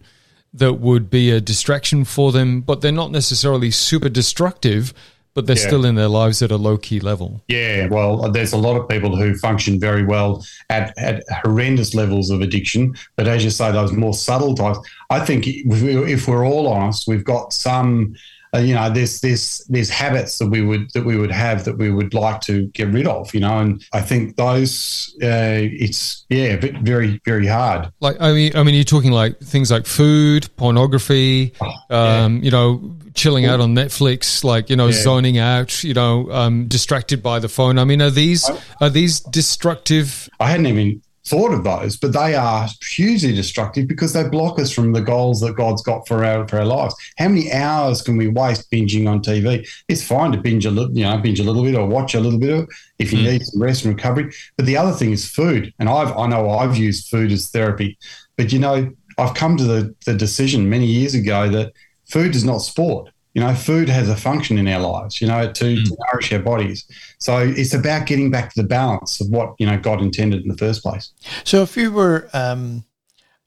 that 0.53 0.73
would 0.73 1.09
be 1.09 1.31
a 1.31 1.39
distraction 1.39 2.03
for 2.03 2.31
them, 2.31 2.61
but 2.61 2.81
they're 2.81 2.91
not 2.91 3.11
necessarily 3.11 3.71
super 3.71 4.09
destructive, 4.09 4.93
but 5.33 5.47
they're 5.47 5.57
yeah. 5.57 5.67
still 5.67 5.85
in 5.85 5.95
their 5.95 6.07
lives 6.07 6.41
at 6.41 6.51
a 6.51 6.57
low 6.57 6.77
key 6.77 6.99
level. 6.99 7.43
Yeah, 7.47 7.87
well, 7.87 8.29
there's 8.31 8.53
a 8.53 8.57
lot 8.57 8.79
of 8.79 8.89
people 8.89 9.15
who 9.15 9.35
function 9.35 9.79
very 9.79 10.03
well 10.03 10.45
at, 10.69 10.97
at 10.97 11.23
horrendous 11.43 11.93
levels 11.93 12.29
of 12.29 12.41
addiction. 12.41 12.95
But 13.15 13.27
as 13.27 13.43
you 13.43 13.49
say, 13.49 13.71
those 13.71 13.93
more 13.93 14.13
subtle 14.13 14.55
types, 14.55 14.79
I 15.09 15.19
think 15.19 15.45
if 15.47 16.27
we're 16.27 16.45
all 16.45 16.67
honest, 16.67 17.07
we've 17.07 17.23
got 17.23 17.53
some 17.53 18.15
uh, 18.53 18.59
you 18.59 18.75
know, 18.75 18.89
there's 18.89 19.21
there's 19.21 19.65
there's 19.69 19.89
habits 19.89 20.37
that 20.39 20.47
we 20.47 20.61
would 20.61 20.91
that 20.91 21.05
we 21.05 21.17
would 21.17 21.31
have 21.31 21.63
that 21.65 21.77
we 21.77 21.89
would 21.89 22.13
like 22.13 22.41
to 22.41 22.67
get 22.67 22.89
rid 22.89 23.07
of, 23.07 23.33
you 23.33 23.39
know, 23.39 23.59
and 23.59 23.83
I 23.93 24.01
think 24.01 24.35
those 24.35 25.15
uh, 25.21 25.61
it's 25.61 26.25
yeah, 26.29 26.57
very 26.81 27.21
very 27.23 27.47
hard. 27.47 27.91
Like 28.01 28.17
I 28.19 28.33
mean, 28.33 28.55
I 28.55 28.63
mean, 28.63 28.75
you're 28.75 28.83
talking 28.83 29.11
like 29.11 29.39
things 29.39 29.71
like 29.71 29.85
food, 29.85 30.49
pornography, 30.57 31.53
oh, 31.61 31.71
yeah. 31.89 32.23
um, 32.23 32.43
you 32.43 32.51
know, 32.51 32.93
chilling 33.13 33.45
out 33.45 33.61
on 33.61 33.73
Netflix, 33.73 34.43
like 34.43 34.69
you 34.69 34.75
know, 34.75 34.87
yeah. 34.87 35.01
zoning 35.01 35.37
out, 35.37 35.83
you 35.83 35.93
know, 35.93 36.29
um, 36.31 36.67
distracted 36.67 37.23
by 37.23 37.39
the 37.39 37.49
phone. 37.49 37.79
I 37.79 37.85
mean, 37.85 38.01
are 38.01 38.09
these 38.09 38.49
are 38.81 38.89
these 38.89 39.21
destructive? 39.21 40.29
I 40.41 40.51
hadn't 40.51 40.65
even 40.65 41.01
thought 41.25 41.53
of 41.53 41.63
those, 41.63 41.97
but 41.97 42.13
they 42.13 42.35
are 42.35 42.67
hugely 42.89 43.33
destructive 43.33 43.87
because 43.87 44.13
they 44.13 44.27
block 44.27 44.59
us 44.59 44.71
from 44.71 44.91
the 44.91 45.01
goals 45.01 45.39
that 45.41 45.55
God's 45.55 45.83
got 45.83 46.07
for 46.07 46.25
our 46.25 46.47
for 46.47 46.59
our 46.59 46.65
lives. 46.65 46.95
How 47.17 47.27
many 47.27 47.51
hours 47.51 48.01
can 48.01 48.17
we 48.17 48.27
waste 48.27 48.71
binging 48.71 49.07
on 49.07 49.21
TV? 49.21 49.67
It's 49.87 50.03
fine 50.03 50.31
to 50.31 50.37
binge 50.39 50.65
a 50.65 50.71
little, 50.71 50.95
you 50.95 51.03
know, 51.03 51.17
binge 51.17 51.39
a 51.39 51.43
little 51.43 51.63
bit 51.63 51.75
or 51.75 51.87
watch 51.87 52.15
a 52.15 52.19
little 52.19 52.39
bit 52.39 52.57
of 52.57 52.69
if 52.99 53.13
you 53.13 53.19
mm. 53.19 53.31
need 53.31 53.45
some 53.45 53.61
rest 53.61 53.85
and 53.85 53.95
recovery. 53.95 54.31
But 54.57 54.65
the 54.65 54.77
other 54.77 54.91
thing 54.91 55.11
is 55.11 55.29
food, 55.29 55.73
and 55.79 55.89
I've 55.89 56.15
I 56.17 56.27
know 56.27 56.49
I've 56.49 56.77
used 56.77 57.09
food 57.09 57.31
as 57.31 57.49
therapy, 57.49 57.97
but 58.37 58.51
you 58.51 58.59
know 58.59 58.91
I've 59.17 59.35
come 59.35 59.57
to 59.57 59.63
the 59.63 59.95
the 60.05 60.15
decision 60.15 60.69
many 60.69 60.85
years 60.85 61.13
ago 61.13 61.49
that 61.49 61.73
food 62.05 62.35
is 62.35 62.43
not 62.43 62.59
sport. 62.59 63.11
You 63.33 63.41
know, 63.41 63.53
food 63.53 63.87
has 63.87 64.09
a 64.09 64.15
function 64.15 64.57
in 64.57 64.67
our 64.67 64.81
lives, 64.81 65.21
you 65.21 65.27
know, 65.27 65.51
to, 65.51 65.63
mm. 65.63 65.83
to, 65.85 65.97
nourish 66.11 66.33
our 66.33 66.39
bodies. 66.39 66.85
So 67.19 67.37
it's 67.37 67.73
about 67.73 68.05
getting 68.05 68.29
back 68.29 68.53
to 68.53 68.61
the 68.61 68.67
balance 68.67 69.21
of 69.21 69.29
what, 69.29 69.55
you 69.57 69.65
know, 69.65 69.79
God 69.79 70.01
intended 70.01 70.41
in 70.41 70.49
the 70.49 70.57
first 70.57 70.83
place. 70.83 71.11
So 71.43 71.61
if 71.61 71.77
you 71.77 71.91
were, 71.91 72.29
um, 72.33 72.83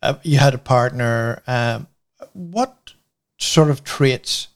uh, 0.03 0.14
you 0.23 0.38
had 0.38 0.55
a 0.55 0.59
partner, 0.59 1.42
um, 1.47 1.87
what 2.33 2.94
sort 3.38 3.70
of 3.70 3.85
traits 3.85 4.49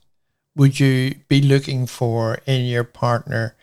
would 0.56 0.80
you 0.80 1.14
be 1.28 1.40
looking 1.40 1.86
for 1.86 2.38
in 2.46 2.64
your 2.64 2.84
partner 2.84 3.54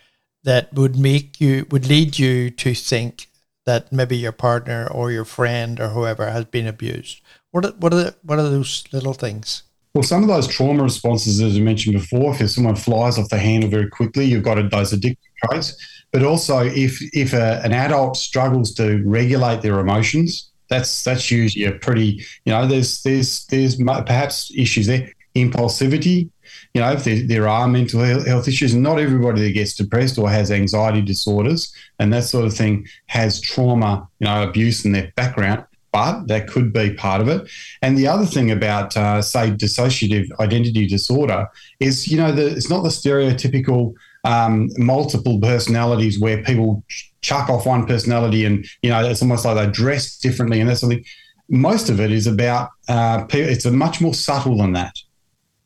that 0.44 0.74
would 0.74 0.96
make 0.96 1.42
you, 1.42 1.66
would 1.72 1.88
lead 1.88 2.20
you 2.20 2.50
to 2.52 2.74
think 2.74 3.28
that 3.66 3.92
maybe 3.92 4.16
your 4.16 4.32
partner 4.32 4.88
or 4.88 5.12
your 5.12 5.26
friend 5.26 5.80
or 5.80 5.90
whoever 5.90 6.30
has 6.30 6.46
been 6.46 6.68
abused? 6.68 7.22
What 7.52 7.66
are, 7.66 7.72
what 7.72 7.94
are, 7.94 7.98
the, 7.98 8.16
what 8.22 8.40
are 8.40 8.50
those 8.50 8.84
little 8.92 9.14
things? 9.14 9.64
Well, 9.96 10.04
some 10.04 10.24
of 10.24 10.28
those 10.28 10.46
trauma 10.46 10.84
responses, 10.84 11.40
as 11.40 11.56
I 11.56 11.62
mentioned 11.62 11.96
before, 11.96 12.36
if 12.36 12.52
someone 12.52 12.76
flies 12.76 13.18
off 13.18 13.30
the 13.30 13.38
handle 13.38 13.70
very 13.70 13.90
quickly, 13.90 14.26
you've 14.26 14.44
got 14.44 14.56
those 14.70 14.92
addictive 14.92 15.18
traits. 15.46 16.04
But 16.12 16.22
also, 16.22 16.60
if 16.60 17.02
if 17.14 17.32
a, 17.32 17.62
an 17.64 17.72
adult 17.72 18.18
struggles 18.18 18.74
to 18.74 19.02
regulate 19.06 19.62
their 19.62 19.80
emotions, 19.80 20.52
that's 20.70 21.06
that's 21.06 21.32
usually 21.32 21.64
a 21.64 21.72
pretty, 21.72 22.26
you 22.44 22.52
know, 22.52 22.68
there's 22.68 23.04
there's 23.04 23.46
there's 23.46 23.78
perhaps 23.78 24.52
issues 24.54 24.88
there. 24.88 25.14
Impulsivity, 25.34 26.30
you 26.74 26.82
know, 26.82 26.92
if 26.92 27.04
there, 27.06 27.26
there 27.28 27.48
are 27.48 27.68
mental 27.68 28.02
health 28.02 28.48
issues, 28.50 28.74
and 28.74 28.84
not 28.84 29.00
everybody 29.00 29.42
that 29.44 29.52
gets 29.52 29.74
depressed 29.74 30.18
or 30.18 30.30
has 30.30 30.52
anxiety 30.52 31.02
disorders 31.02 31.74
and 32.00 32.12
that 32.14 32.24
sort 32.24 32.46
of 32.46 32.54
thing 32.54 32.88
has 33.08 33.42
trauma, 33.42 34.08
you 34.20 34.28
know, 34.28 34.44
abuse 34.44 34.86
in 34.86 34.92
their 34.92 35.12
background 35.16 35.66
but 35.96 36.28
that 36.28 36.50
could 36.50 36.74
be 36.74 36.94
part 36.94 37.22
of 37.22 37.30
it. 37.30 37.50
And 37.82 37.98
the 37.98 38.06
other 38.06 38.26
thing 38.26 38.52
about, 38.52 38.98
uh, 38.98 39.22
say, 39.22 39.52
dissociative 39.52 40.28
identity 40.42 40.88
disorder 40.88 41.48
is, 41.80 42.10
you 42.10 42.18
know, 42.18 42.34
the, 42.34 42.48
it's 42.48 42.70
not 42.70 42.84
the 42.84 42.90
stereotypical 42.90 43.94
um, 44.26 44.70
multiple 44.78 45.40
personalities 45.40 46.20
where 46.20 46.44
people 46.44 46.84
chuck 47.22 47.48
off 47.50 47.66
one 47.66 47.86
personality 47.86 48.44
and 48.44 48.66
you 48.82 48.90
know 48.90 49.00
it's 49.06 49.22
almost 49.22 49.46
like 49.46 49.56
they 49.56 49.72
dress 49.72 50.18
differently 50.18 50.60
and 50.60 50.70
that's 50.70 50.82
something. 50.82 51.06
Most 51.48 51.90
of 51.90 52.02
it 52.02 52.12
is 52.12 52.28
about 52.28 52.72
uh, 52.90 53.26
it's 53.30 53.66
a 53.66 53.72
much 53.72 54.02
more 54.02 54.16
subtle 54.16 54.58
than 54.58 54.74
that, 54.74 54.96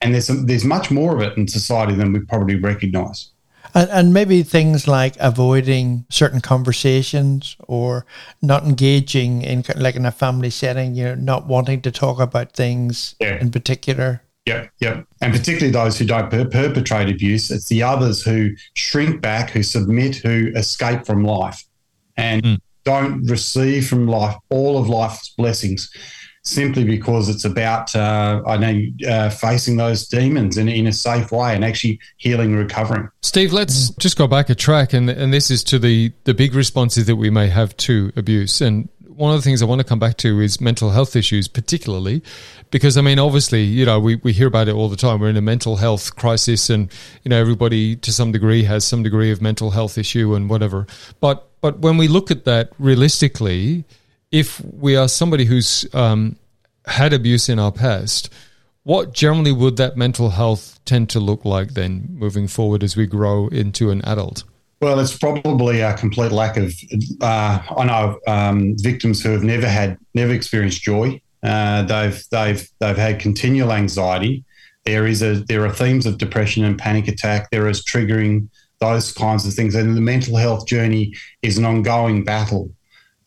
and 0.01 0.13
there's 0.13 0.27
there's 0.27 0.65
much 0.65 0.91
more 0.91 1.15
of 1.15 1.21
it 1.21 1.37
in 1.37 1.47
society 1.47 1.95
than 1.95 2.13
we 2.13 2.19
probably 2.19 2.55
recognise. 2.55 3.31
And, 3.73 3.89
and, 3.89 4.13
maybe 4.13 4.43
things 4.43 4.87
like 4.87 5.15
avoiding 5.19 6.05
certain 6.09 6.41
conversations 6.41 7.55
or 7.67 8.05
not 8.41 8.63
engaging 8.63 9.41
in 9.43 9.63
like 9.75 9.95
in 9.95 10.05
a 10.05 10.11
family 10.11 10.49
setting, 10.49 10.95
you 10.95 11.03
know, 11.03 11.15
not 11.15 11.47
wanting 11.47 11.81
to 11.81 11.91
talk 11.91 12.19
about 12.19 12.53
things 12.53 13.15
yeah. 13.19 13.39
in 13.39 13.51
particular. 13.51 14.21
Yeah, 14.45 14.67
yeah. 14.79 15.01
And 15.21 15.33
particularly 15.33 15.71
those 15.71 15.99
who 15.99 16.05
don't 16.05 16.31
per- 16.31 16.45
perpetrate 16.45 17.09
abuse, 17.09 17.51
it's 17.51 17.67
the 17.67 17.83
others 17.83 18.23
who 18.23 18.51
shrink 18.73 19.21
back, 19.21 19.51
who 19.51 19.61
submit, 19.61 20.15
who 20.15 20.51
escape 20.55 21.05
from 21.05 21.23
life 21.23 21.63
and 22.17 22.43
mm. 22.43 22.57
don't 22.83 23.25
receive 23.25 23.87
from 23.87 24.07
life 24.07 24.35
all 24.49 24.77
of 24.77 24.89
life's 24.89 25.29
blessings 25.29 25.91
simply 26.43 26.83
because 26.83 27.29
it's 27.29 27.45
about 27.45 27.95
uh, 27.95 28.41
I 28.45 28.57
know 28.57 28.81
uh, 29.07 29.29
facing 29.29 29.77
those 29.77 30.07
demons 30.07 30.57
in, 30.57 30.69
in 30.69 30.87
a 30.87 30.93
safe 30.93 31.31
way 31.31 31.55
and 31.55 31.63
actually 31.63 31.99
healing 32.17 32.51
and 32.51 32.57
recovering. 32.57 33.09
Steve, 33.21 33.53
let's 33.53 33.89
just 33.91 34.17
go 34.17 34.27
back 34.27 34.49
a 34.49 34.55
track, 34.55 34.93
and 34.93 35.09
and 35.09 35.33
this 35.33 35.51
is 35.51 35.63
to 35.65 35.79
the 35.79 36.11
the 36.23 36.33
big 36.33 36.53
responses 36.53 37.05
that 37.05 37.15
we 37.15 37.29
may 37.29 37.47
have 37.47 37.75
to 37.77 38.11
abuse. 38.15 38.61
And 38.61 38.89
one 39.19 39.31
of 39.33 39.37
the 39.37 39.43
things 39.43 39.61
I 39.61 39.65
want 39.65 39.79
to 39.79 39.85
come 39.85 39.99
back 39.99 40.15
to 40.17 40.39
is 40.39 40.61
mental 40.61 40.91
health 40.91 41.15
issues, 41.15 41.49
particularly 41.49 42.23
because 42.71 42.97
I 42.97 43.01
mean, 43.01 43.19
obviously, 43.19 43.63
you 43.63 43.85
know, 43.85 43.99
we, 43.99 44.15
we 44.15 44.31
hear 44.31 44.47
about 44.47 44.67
it 44.67 44.75
all 44.75 44.89
the 44.89 44.95
time. 44.95 45.19
We're 45.19 45.29
in 45.29 45.37
a 45.37 45.41
mental 45.41 45.75
health 45.75 46.15
crisis, 46.15 46.69
and 46.69 46.91
you 47.23 47.29
know, 47.29 47.39
everybody 47.39 47.95
to 47.97 48.11
some 48.11 48.31
degree 48.31 48.63
has 48.63 48.85
some 48.85 49.03
degree 49.03 49.31
of 49.31 49.41
mental 49.41 49.71
health 49.71 49.97
issue 49.97 50.35
and 50.35 50.49
whatever. 50.49 50.87
But 51.19 51.47
but 51.61 51.79
when 51.79 51.97
we 51.97 52.07
look 52.07 52.31
at 52.31 52.45
that 52.45 52.71
realistically, 52.79 53.83
if 54.31 54.61
we 54.63 54.95
are 54.95 55.07
somebody 55.07 55.45
who's 55.45 55.87
um, 55.93 56.35
had 56.85 57.13
abuse 57.13 57.49
in 57.49 57.59
our 57.59 57.71
past, 57.71 58.31
what 58.83 59.13
generally 59.13 59.51
would 59.51 59.77
that 59.77 59.97
mental 59.97 60.29
health 60.29 60.79
tend 60.85 61.09
to 61.11 61.19
look 61.19 61.45
like 61.45 61.73
then 61.73 62.07
moving 62.11 62.47
forward 62.47 62.83
as 62.83 62.95
we 62.95 63.05
grow 63.05 63.47
into 63.47 63.91
an 63.91 64.01
adult? 64.05 64.43
Well, 64.81 64.99
it's 64.99 65.17
probably 65.17 65.81
a 65.81 65.93
complete 65.95 66.31
lack 66.31 66.55
of. 66.55 66.73
Uh, 67.19 67.59
I 67.77 67.85
know 67.85 68.19
um, 68.27 68.75
victims 68.77 69.21
who 69.21 69.29
have 69.31 69.43
never 69.43 69.67
had, 69.67 69.97
never 70.13 70.33
experienced 70.33 70.81
joy. 70.81 71.21
Uh, 71.43 71.83
they've 71.83 72.23
they've 72.31 72.67
they've 72.79 72.97
had 72.97 73.19
continual 73.19 73.73
anxiety. 73.73 74.45
There 74.85 75.05
is 75.05 75.21
a 75.21 75.35
there 75.47 75.65
are 75.65 75.73
themes 75.73 76.05
of 76.05 76.17
depression 76.17 76.63
and 76.63 76.79
panic 76.79 77.09
attack. 77.09 77.49
There 77.51 77.67
is 77.67 77.83
triggering 77.83 78.47
those 78.79 79.11
kinds 79.11 79.45
of 79.45 79.53
things, 79.53 79.75
and 79.75 79.97
the 79.97 80.01
mental 80.01 80.37
health 80.37 80.65
journey 80.65 81.13
is 81.41 81.57
an 81.57 81.65
ongoing 81.65 82.23
battle 82.23 82.71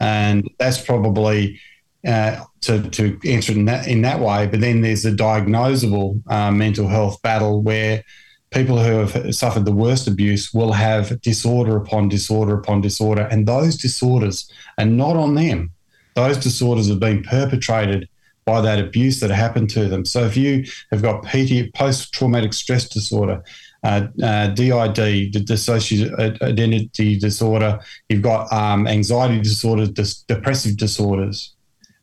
and 0.02 0.50
that's 0.58 0.80
probably 0.80 1.60
uh, 2.04 2.44
to, 2.62 2.90
to 2.90 3.18
answer 3.24 3.52
it 3.52 3.58
in 3.58 3.64
that, 3.66 3.86
in 3.86 4.02
that 4.02 4.18
way. 4.18 4.46
But 4.48 4.60
then 4.60 4.80
there's 4.80 5.04
a 5.04 5.12
diagnosable 5.12 6.20
uh, 6.28 6.50
mental 6.50 6.88
health 6.88 7.22
battle 7.22 7.62
where 7.62 8.02
people 8.50 8.82
who 8.82 9.06
have 9.06 9.34
suffered 9.34 9.64
the 9.64 9.72
worst 9.72 10.08
abuse 10.08 10.52
will 10.52 10.72
have 10.72 11.20
disorder 11.22 11.76
upon 11.76 12.08
disorder 12.08 12.54
upon 12.54 12.80
disorder, 12.80 13.28
and 13.30 13.46
those 13.46 13.76
disorders 13.76 14.50
are 14.76 14.84
not 14.84 15.16
on 15.16 15.36
them. 15.36 15.70
Those 16.14 16.36
disorders 16.36 16.88
have 16.88 17.00
been 17.00 17.22
perpetrated 17.22 18.08
by 18.44 18.60
that 18.60 18.80
abuse 18.80 19.20
that 19.20 19.30
happened 19.30 19.70
to 19.70 19.88
them. 19.88 20.04
So 20.04 20.24
if 20.24 20.36
you 20.36 20.64
have 20.90 21.00
got 21.00 21.24
PT, 21.24 21.72
post 21.74 22.12
traumatic 22.12 22.52
stress 22.54 22.88
disorder, 22.88 23.42
uh, 23.84 24.06
uh, 24.22 24.48
DID, 24.48 25.32
the 25.32 25.44
dissociative 25.44 26.40
identity 26.42 27.18
disorder. 27.18 27.80
You've 28.08 28.22
got 28.22 28.52
um, 28.52 28.86
anxiety 28.86 29.40
disorders, 29.40 29.90
dis- 29.90 30.22
depressive 30.22 30.76
disorders. 30.76 31.54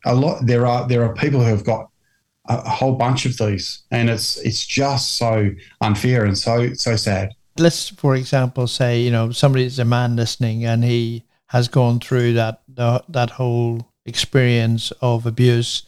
A 0.04 0.14
lot. 0.14 0.46
There 0.46 0.66
are 0.66 0.86
there 0.88 1.04
are 1.04 1.14
people 1.14 1.40
who 1.40 1.48
have 1.48 1.64
got 1.64 1.88
a, 2.48 2.56
a 2.58 2.68
whole 2.68 2.96
bunch 2.96 3.26
of 3.26 3.36
these, 3.38 3.82
and 3.90 4.10
it's 4.10 4.36
it's 4.38 4.66
just 4.66 5.16
so 5.16 5.50
unfair 5.80 6.24
and 6.24 6.36
so 6.36 6.72
so 6.74 6.96
sad. 6.96 7.34
Let's, 7.58 7.88
for 7.88 8.14
example, 8.14 8.66
say 8.66 9.00
you 9.00 9.10
know 9.10 9.32
somebody's 9.32 9.78
a 9.78 9.84
man 9.84 10.16
listening, 10.16 10.64
and 10.64 10.84
he 10.84 11.24
has 11.46 11.68
gone 11.68 12.00
through 12.00 12.34
that 12.34 12.62
the, 12.68 13.02
that 13.08 13.30
whole 13.30 13.90
experience 14.06 14.90
of 15.00 15.26
abuse 15.26 15.82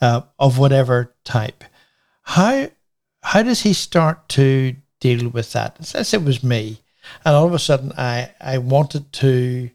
uh, 0.00 0.22
of 0.38 0.58
whatever 0.58 1.14
type. 1.24 1.64
How 2.22 2.68
how 3.22 3.42
does 3.42 3.62
he 3.62 3.72
start 3.72 4.28
to 4.30 4.76
deal 5.00 5.28
with 5.28 5.52
that. 5.52 5.76
As 5.94 6.14
it 6.14 6.22
was 6.22 6.42
me, 6.42 6.80
and 7.24 7.34
all 7.34 7.46
of 7.46 7.54
a 7.54 7.58
sudden 7.58 7.92
I 7.96 8.30
I 8.40 8.58
wanted 8.58 9.12
to 9.14 9.70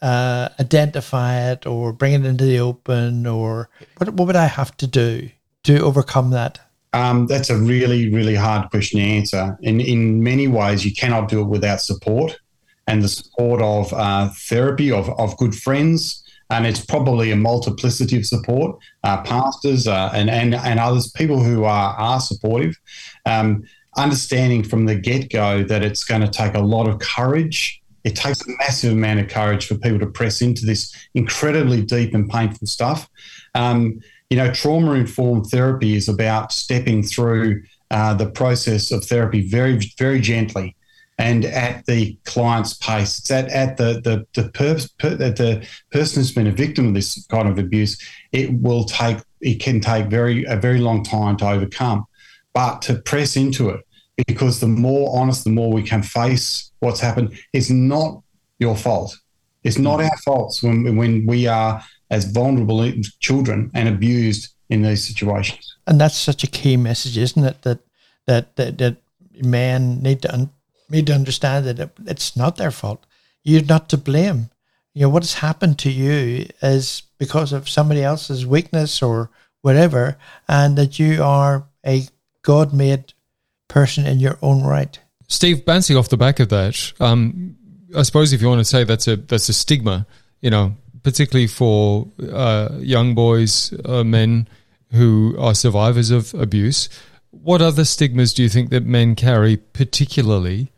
uh, 0.00 0.48
identify 0.60 1.50
it 1.50 1.66
or 1.66 1.92
bring 1.92 2.12
it 2.14 2.24
into 2.24 2.44
the 2.44 2.60
open, 2.60 3.26
or 3.26 3.68
what 3.96 4.10
what 4.10 4.26
would 4.26 4.36
I 4.36 4.46
have 4.46 4.76
to 4.78 4.86
do 4.86 5.30
to 5.64 5.80
overcome 5.80 6.30
that? 6.30 6.60
Um, 6.92 7.26
that's 7.26 7.50
a 7.50 7.56
really 7.56 8.12
really 8.12 8.34
hard 8.34 8.70
question 8.70 9.00
to 9.00 9.06
answer. 9.06 9.58
In 9.62 9.80
in 9.80 10.22
many 10.22 10.48
ways, 10.48 10.84
you 10.84 10.94
cannot 10.94 11.28
do 11.28 11.40
it 11.40 11.48
without 11.48 11.80
support 11.80 12.38
and 12.86 13.02
the 13.02 13.08
support 13.08 13.60
of 13.60 13.92
uh, 13.92 14.30
therapy 14.48 14.90
of 14.90 15.08
of 15.18 15.36
good 15.36 15.54
friends 15.54 16.24
and 16.50 16.66
it's 16.66 16.84
probably 16.84 17.30
a 17.30 17.36
multiplicity 17.36 18.16
of 18.16 18.26
support, 18.26 18.78
uh, 19.04 19.22
pastors 19.22 19.86
uh, 19.86 20.10
and, 20.14 20.30
and 20.30 20.54
and 20.54 20.80
others, 20.80 21.10
people 21.10 21.42
who 21.42 21.64
are 21.64 21.94
are 21.94 22.20
supportive. 22.20 22.74
Um, 23.26 23.64
understanding 23.98 24.62
from 24.62 24.86
the 24.86 24.94
get 24.94 25.30
go 25.30 25.62
that 25.64 25.82
it's 25.82 26.04
going 26.04 26.20
to 26.20 26.28
take 26.28 26.54
a 26.54 26.60
lot 26.60 26.88
of 26.88 26.98
courage. 27.00 27.82
It 28.04 28.16
takes 28.16 28.46
a 28.46 28.50
massive 28.58 28.92
amount 28.92 29.20
of 29.20 29.28
courage 29.28 29.66
for 29.66 29.74
people 29.76 29.98
to 29.98 30.06
press 30.06 30.40
into 30.40 30.64
this 30.64 30.94
incredibly 31.14 31.82
deep 31.82 32.14
and 32.14 32.28
painful 32.30 32.66
stuff. 32.66 33.08
Um, 33.54 34.00
you 34.30 34.36
know, 34.36 34.52
trauma 34.52 34.92
informed 34.92 35.46
therapy 35.46 35.96
is 35.96 36.08
about 36.08 36.52
stepping 36.52 37.02
through 37.02 37.62
uh, 37.90 38.14
the 38.14 38.30
process 38.30 38.90
of 38.90 39.04
therapy 39.04 39.48
very, 39.48 39.80
very 39.98 40.20
gently 40.20 40.76
and 41.18 41.44
at 41.44 41.84
the 41.86 42.16
client's 42.24 42.74
pace. 42.74 43.18
It's 43.18 43.30
at, 43.30 43.48
at 43.48 43.76
the 43.76 44.00
the 44.04 44.26
the, 44.40 44.50
per, 44.50 44.78
per, 44.98 45.16
the 45.16 45.66
person 45.90 46.20
who's 46.20 46.32
been 46.32 46.46
a 46.46 46.52
victim 46.52 46.88
of 46.88 46.94
this 46.94 47.26
kind 47.26 47.48
of 47.48 47.58
abuse. 47.58 48.00
It 48.32 48.52
will 48.52 48.84
take 48.84 49.18
it 49.40 49.60
can 49.60 49.80
take 49.80 50.06
very 50.06 50.44
a 50.44 50.56
very 50.56 50.78
long 50.78 51.02
time 51.02 51.36
to 51.38 51.48
overcome, 51.48 52.06
but 52.54 52.82
to 52.82 52.94
press 52.94 53.36
into 53.36 53.70
it 53.70 53.84
because 54.26 54.60
the 54.60 54.66
more 54.66 55.16
honest, 55.18 55.44
the 55.44 55.50
more 55.50 55.72
we 55.72 55.82
can 55.82 56.02
face 56.02 56.72
what's 56.80 57.00
happened. 57.00 57.38
It's 57.52 57.70
not 57.70 58.22
your 58.58 58.76
fault. 58.76 59.16
It's 59.64 59.78
not 59.78 60.00
hmm. 60.00 60.06
our 60.06 60.16
faults 60.18 60.62
when 60.62 60.96
when 60.96 61.26
we 61.26 61.46
are 61.46 61.82
as 62.10 62.24
vulnerable 62.24 62.90
children 63.20 63.70
and 63.74 63.88
abused 63.88 64.54
in 64.70 64.82
these 64.82 65.06
situations. 65.06 65.76
And 65.86 66.00
that's 66.00 66.16
such 66.16 66.44
a 66.44 66.46
key 66.46 66.76
message, 66.76 67.18
isn't 67.18 67.44
it? 67.44 67.62
That 67.62 67.80
that 68.26 68.56
that, 68.56 68.78
that 68.78 68.96
men 69.42 70.02
need 70.02 70.22
to 70.22 70.32
un- 70.32 70.50
need 70.88 71.06
to 71.06 71.14
understand 71.14 71.66
that 71.66 71.90
it's 72.06 72.36
not 72.36 72.56
their 72.56 72.70
fault. 72.70 73.04
You're 73.44 73.64
not 73.64 73.88
to 73.90 73.96
blame. 73.96 74.50
You 74.94 75.02
know 75.02 75.10
what 75.10 75.22
has 75.22 75.34
happened 75.34 75.78
to 75.80 75.90
you 75.90 76.46
is 76.60 77.02
because 77.18 77.52
of 77.52 77.68
somebody 77.68 78.02
else's 78.02 78.46
weakness 78.46 79.02
or 79.02 79.30
whatever, 79.60 80.16
and 80.48 80.76
that 80.76 80.98
you 80.98 81.22
are 81.22 81.64
a 81.86 82.06
God-made 82.42 83.12
person 83.68 84.06
in 84.06 84.18
your 84.18 84.38
own 84.42 84.64
right. 84.64 84.98
Steve, 85.28 85.64
bouncing 85.64 85.96
off 85.96 86.08
the 86.08 86.16
back 86.16 86.40
of 86.40 86.48
that, 86.48 86.92
um, 87.00 87.56
I 87.96 88.02
suppose 88.02 88.32
if 88.32 88.42
you 88.42 88.48
want 88.48 88.60
to 88.60 88.64
say 88.64 88.84
that's 88.84 89.06
a 89.06 89.16
that's 89.16 89.48
a 89.48 89.52
stigma, 89.52 90.06
you 90.40 90.50
know, 90.50 90.74
particularly 91.02 91.46
for 91.46 92.08
uh, 92.32 92.70
young 92.78 93.14
boys, 93.14 93.72
uh, 93.84 94.04
men 94.04 94.48
who 94.92 95.36
are 95.38 95.54
survivors 95.54 96.10
of 96.10 96.34
abuse. 96.34 96.88
What 97.30 97.60
other 97.60 97.84
stigmas 97.84 98.32
do 98.32 98.42
you 98.42 98.48
think 98.48 98.70
that 98.70 98.84
men 98.84 99.14
carry, 99.14 99.56
particularly 99.56 100.72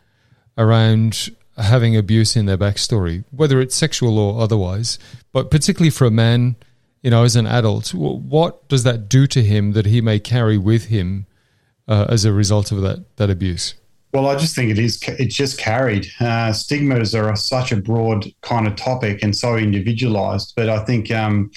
around 0.59 1.31
having 1.57 1.97
abuse 1.97 2.37
in 2.37 2.47
their 2.47 2.59
backstory, 2.59 3.25
whether 3.31 3.61
it's 3.61 3.75
sexual 3.75 4.19
or 4.19 4.43
otherwise? 4.43 4.99
But 5.33 5.51
particularly 5.51 5.91
for 5.91 6.07
a 6.07 6.11
man, 6.11 6.57
you 7.03 7.11
know, 7.11 7.23
as 7.23 7.37
an 7.37 7.47
adult, 7.47 7.95
what 7.95 8.69
does 8.69 8.83
that 8.83 9.09
do 9.09 9.27
to 9.29 9.43
him 9.43 9.73
that 9.73 9.87
he 9.87 10.01
may 10.01 10.19
carry 10.19 10.59
with 10.59 10.87
him 10.87 11.27
uh, 11.91 12.07
as 12.09 12.25
a 12.25 12.33
result 12.33 12.73
of 12.73 12.81
that 12.81 13.05
that 13.17 13.29
abuse? 13.29 13.75
Well, 14.13 14.27
I 14.27 14.37
just 14.37 14.57
think 14.57 14.71
it 14.71 14.79
is. 14.79 15.01
It's 15.07 15.35
just 15.35 15.59
carried. 15.59 16.07
Uh, 16.19 16.53
stigmas 16.53 17.15
are 17.15 17.35
such 17.37 17.71
a 17.71 17.77
broad 17.77 18.27
kind 18.41 18.67
of 18.67 18.75
topic 18.77 19.23
and 19.23 19.37
so 19.37 19.57
individualized. 19.57 20.55
But 20.57 20.69
I 20.69 20.85
think 20.85 21.13
um, 21.13 21.51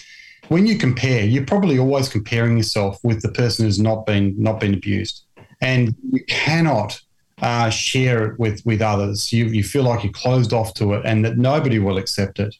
when 0.49 0.67
you 0.67 0.77
compare, 0.77 1.23
you're 1.23 1.45
probably 1.45 1.79
always 1.79 2.09
comparing 2.09 2.57
yourself 2.57 2.99
with 3.03 3.21
the 3.21 3.31
person 3.31 3.65
who's 3.65 3.79
not 3.79 4.05
been 4.05 4.35
not 4.37 4.59
been 4.59 4.73
abused, 4.73 5.23
and 5.61 5.95
you 6.11 6.23
cannot 6.25 6.99
uh, 7.41 7.69
share 7.69 8.31
it 8.31 8.39
with 8.39 8.63
with 8.65 8.81
others. 8.81 9.31
You 9.31 9.45
you 9.45 9.63
feel 9.63 9.83
like 9.83 10.03
you're 10.03 10.13
closed 10.13 10.53
off 10.53 10.73
to 10.75 10.93
it, 10.93 11.03
and 11.05 11.25
that 11.25 11.37
nobody 11.37 11.79
will 11.79 11.97
accept 11.97 12.39
it. 12.39 12.55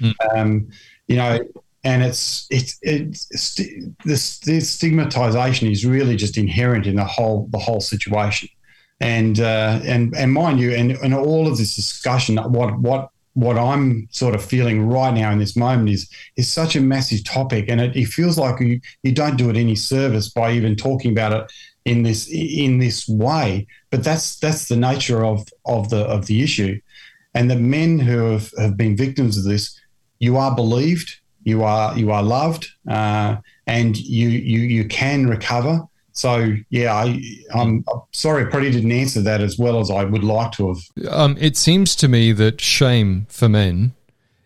Mm. 0.00 0.14
Um, 0.34 0.68
you 1.06 1.16
know, 1.16 1.38
and 1.84 2.02
it's 2.02 2.46
it's 2.50 2.78
it's 2.82 3.54
this, 4.04 4.38
this 4.40 4.70
stigmatization 4.70 5.68
is 5.70 5.86
really 5.86 6.16
just 6.16 6.36
inherent 6.36 6.86
in 6.86 6.96
the 6.96 7.04
whole 7.04 7.48
the 7.50 7.58
whole 7.58 7.80
situation. 7.80 8.48
and 9.00 9.40
uh, 9.40 9.80
and 9.84 10.14
and 10.16 10.32
mind 10.32 10.60
you, 10.60 10.72
and, 10.74 10.92
and 10.92 11.14
all 11.14 11.46
of 11.46 11.56
this 11.56 11.76
discussion, 11.76 12.36
what 12.36 12.78
what 12.78 13.10
what 13.34 13.56
I'm 13.56 14.08
sort 14.10 14.34
of 14.34 14.44
feeling 14.44 14.88
right 14.88 15.14
now 15.14 15.30
in 15.30 15.38
this 15.38 15.56
moment 15.56 15.90
is 15.90 16.10
is 16.36 16.50
such 16.50 16.74
a 16.74 16.80
massive 16.80 17.24
topic, 17.24 17.66
and 17.68 17.80
it, 17.80 17.96
it 17.96 18.06
feels 18.06 18.38
like 18.38 18.60
you 18.60 18.80
you 19.02 19.12
don't 19.12 19.36
do 19.36 19.50
it 19.50 19.56
any 19.56 19.76
service 19.76 20.28
by 20.28 20.52
even 20.52 20.74
talking 20.74 21.12
about 21.12 21.32
it 21.32 21.52
in 21.84 22.02
this 22.02 22.28
in 22.28 22.78
this 22.78 23.08
way. 23.08 23.66
But 23.90 24.02
that's 24.02 24.38
that's 24.40 24.66
the 24.68 24.76
nature 24.76 25.24
of 25.24 25.46
of 25.64 25.90
the 25.90 26.04
of 26.04 26.26
the 26.26 26.42
issue, 26.42 26.80
and 27.34 27.50
the 27.50 27.56
men 27.56 28.00
who 28.00 28.32
have, 28.32 28.52
have 28.58 28.76
been 28.76 28.96
victims 28.96 29.38
of 29.38 29.44
this, 29.44 29.80
you 30.18 30.36
are 30.36 30.54
believed, 30.56 31.20
you 31.44 31.62
are 31.62 31.96
you 31.98 32.10
are 32.10 32.22
loved, 32.22 32.68
uh, 32.88 33.36
and 33.66 33.96
you 33.96 34.28
you 34.28 34.60
you 34.60 34.84
can 34.86 35.26
recover. 35.26 35.82
So 36.12 36.56
yeah, 36.70 36.94
I, 36.94 37.22
I'm 37.54 37.84
sorry, 38.10 38.44
I 38.44 38.50
probably 38.50 38.72
didn't 38.72 38.90
answer 38.90 39.20
that 39.22 39.40
as 39.40 39.56
well 39.56 39.78
as 39.78 39.88
I 39.88 40.02
would 40.02 40.24
like 40.24 40.50
to 40.52 40.68
have. 40.68 41.08
Um, 41.08 41.36
it 41.38 41.56
seems 41.56 41.94
to 41.96 42.08
me 42.08 42.32
that 42.32 42.60
shame 42.60 43.26
for 43.28 43.48
men 43.48 43.92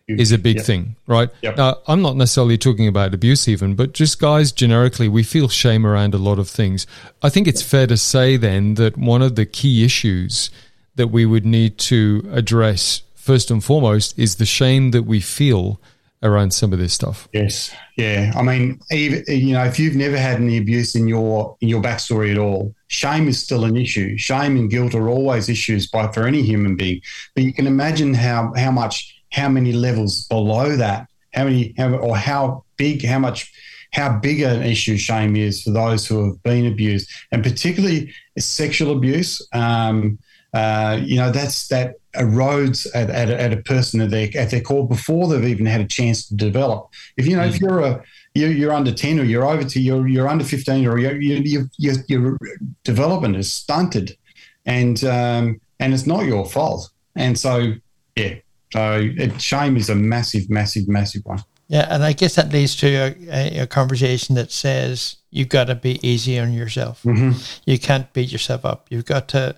is 0.07 0.31
a 0.31 0.37
big 0.37 0.57
yep. 0.57 0.65
thing, 0.65 0.95
right? 1.07 1.29
Yep. 1.41 1.81
I'm 1.87 2.01
not 2.01 2.15
necessarily 2.15 2.57
talking 2.57 2.87
about 2.87 3.13
abuse, 3.13 3.47
even, 3.47 3.75
but 3.75 3.93
just 3.93 4.19
guys 4.19 4.51
generically, 4.51 5.07
we 5.07 5.23
feel 5.23 5.47
shame 5.47 5.85
around 5.85 6.13
a 6.13 6.17
lot 6.17 6.39
of 6.39 6.49
things. 6.49 6.85
I 7.21 7.29
think 7.29 7.47
it's 7.47 7.61
fair 7.61 7.87
to 7.87 7.97
say 7.97 8.37
then 8.37 8.75
that 8.75 8.97
one 8.97 9.21
of 9.21 9.35
the 9.35 9.45
key 9.45 9.83
issues 9.83 10.49
that 10.95 11.07
we 11.07 11.25
would 11.25 11.45
need 11.45 11.77
to 11.79 12.27
address 12.31 13.01
first 13.15 13.49
and 13.49 13.63
foremost 13.63 14.17
is 14.19 14.35
the 14.35 14.45
shame 14.45 14.91
that 14.91 15.03
we 15.03 15.19
feel 15.19 15.79
around 16.23 16.51
some 16.51 16.73
of 16.73 16.79
this 16.79 16.93
stuff. 16.93 17.27
Yes, 17.33 17.75
yeah. 17.97 18.31
I 18.35 18.41
mean, 18.41 18.79
even, 18.91 19.23
you 19.27 19.53
know, 19.53 19.63
if 19.65 19.77
you've 19.77 19.95
never 19.95 20.17
had 20.17 20.37
any 20.37 20.57
abuse 20.57 20.95
in 20.95 21.07
your 21.07 21.55
in 21.61 21.67
your 21.67 21.81
backstory 21.81 22.31
at 22.31 22.37
all, 22.37 22.73
shame 22.87 23.27
is 23.27 23.41
still 23.41 23.65
an 23.65 23.77
issue. 23.77 24.17
Shame 24.17 24.57
and 24.57 24.69
guilt 24.69 24.95
are 24.95 25.09
always 25.09 25.49
issues 25.49 25.87
by 25.87 26.11
for 26.11 26.25
any 26.25 26.41
human 26.41 26.75
being. 26.75 27.01
But 27.35 27.43
you 27.43 27.53
can 27.53 27.67
imagine 27.67 28.13
how 28.13 28.53
how 28.55 28.71
much 28.71 29.15
how 29.31 29.49
many 29.49 29.73
levels 29.73 30.25
below 30.27 30.75
that, 30.77 31.07
how 31.33 31.43
many 31.43 31.73
how, 31.77 31.93
or 31.93 32.17
how 32.17 32.63
big, 32.77 33.05
how 33.05 33.19
much. 33.19 33.51
How 33.95 34.17
big 34.17 34.41
an 34.41 34.63
issue 34.63 34.97
shame 34.97 35.35
is 35.35 35.61
for 35.61 35.69
those 35.69 36.07
who 36.07 36.25
have 36.25 36.41
been 36.41 36.65
abused, 36.65 37.07
and 37.31 37.43
particularly 37.43 38.11
sexual 38.39 38.97
abuse. 38.97 39.39
Um, 39.53 40.17
uh, 40.53 40.99
you 41.01 41.17
know, 41.17 41.31
that's 41.31 41.67
that 41.69 41.95
erodes 42.15 42.85
at, 42.93 43.09
at, 43.09 43.29
at, 43.29 43.51
a 43.51 43.57
person 43.57 43.99
at 44.01 44.11
their, 44.11 44.29
at 44.35 44.51
their 44.51 44.61
core 44.61 44.87
before 44.87 45.27
they've 45.27 45.45
even 45.45 45.65
had 45.65 45.81
a 45.81 45.87
chance 45.87 46.27
to 46.27 46.35
develop. 46.35 46.89
If 47.17 47.25
you 47.25 47.35
know, 47.35 47.43
mm. 47.43 47.49
if 47.49 47.59
you're 47.59 47.79
a 47.79 48.03
you're, 48.35 48.51
you're, 48.51 48.73
under 48.73 48.91
ten 48.91 49.19
or 49.19 49.23
you're 49.23 49.45
over 49.45 49.63
to 49.63 49.79
you're 49.79 50.07
you're 50.07 50.27
under 50.27 50.43
fifteen 50.43 50.85
or 50.87 50.99
you're, 50.99 51.19
you 51.19 51.69
you 51.77 51.95
your 52.07 52.37
development 52.83 53.35
is 53.35 53.51
stunted, 53.51 54.17
and 54.65 55.03
um, 55.03 55.59
and 55.79 55.93
it's 55.93 56.07
not 56.07 56.25
your 56.25 56.45
fault. 56.45 56.89
And 57.15 57.37
so 57.37 57.73
yeah, 58.15 58.35
so 58.71 58.99
it, 59.17 59.41
shame 59.41 59.77
is 59.77 59.89
a 59.89 59.95
massive, 59.95 60.49
massive, 60.49 60.87
massive 60.87 61.23
one. 61.25 61.43
Yeah, 61.67 61.87
and 61.89 62.03
I 62.03 62.13
guess 62.13 62.35
that 62.35 62.51
leads 62.51 62.75
to 62.77 63.15
a, 63.31 63.61
a 63.61 63.67
conversation 63.67 64.35
that 64.35 64.51
says 64.51 65.17
you've 65.31 65.49
got 65.49 65.65
to 65.65 65.75
be 65.75 65.99
easy 66.07 66.39
on 66.39 66.53
yourself. 66.53 67.01
Mm-hmm. 67.03 67.39
You 67.65 67.79
can't 67.79 68.11
beat 68.13 68.31
yourself 68.31 68.65
up. 68.65 68.87
You've 68.89 69.05
got 69.05 69.27
to 69.29 69.55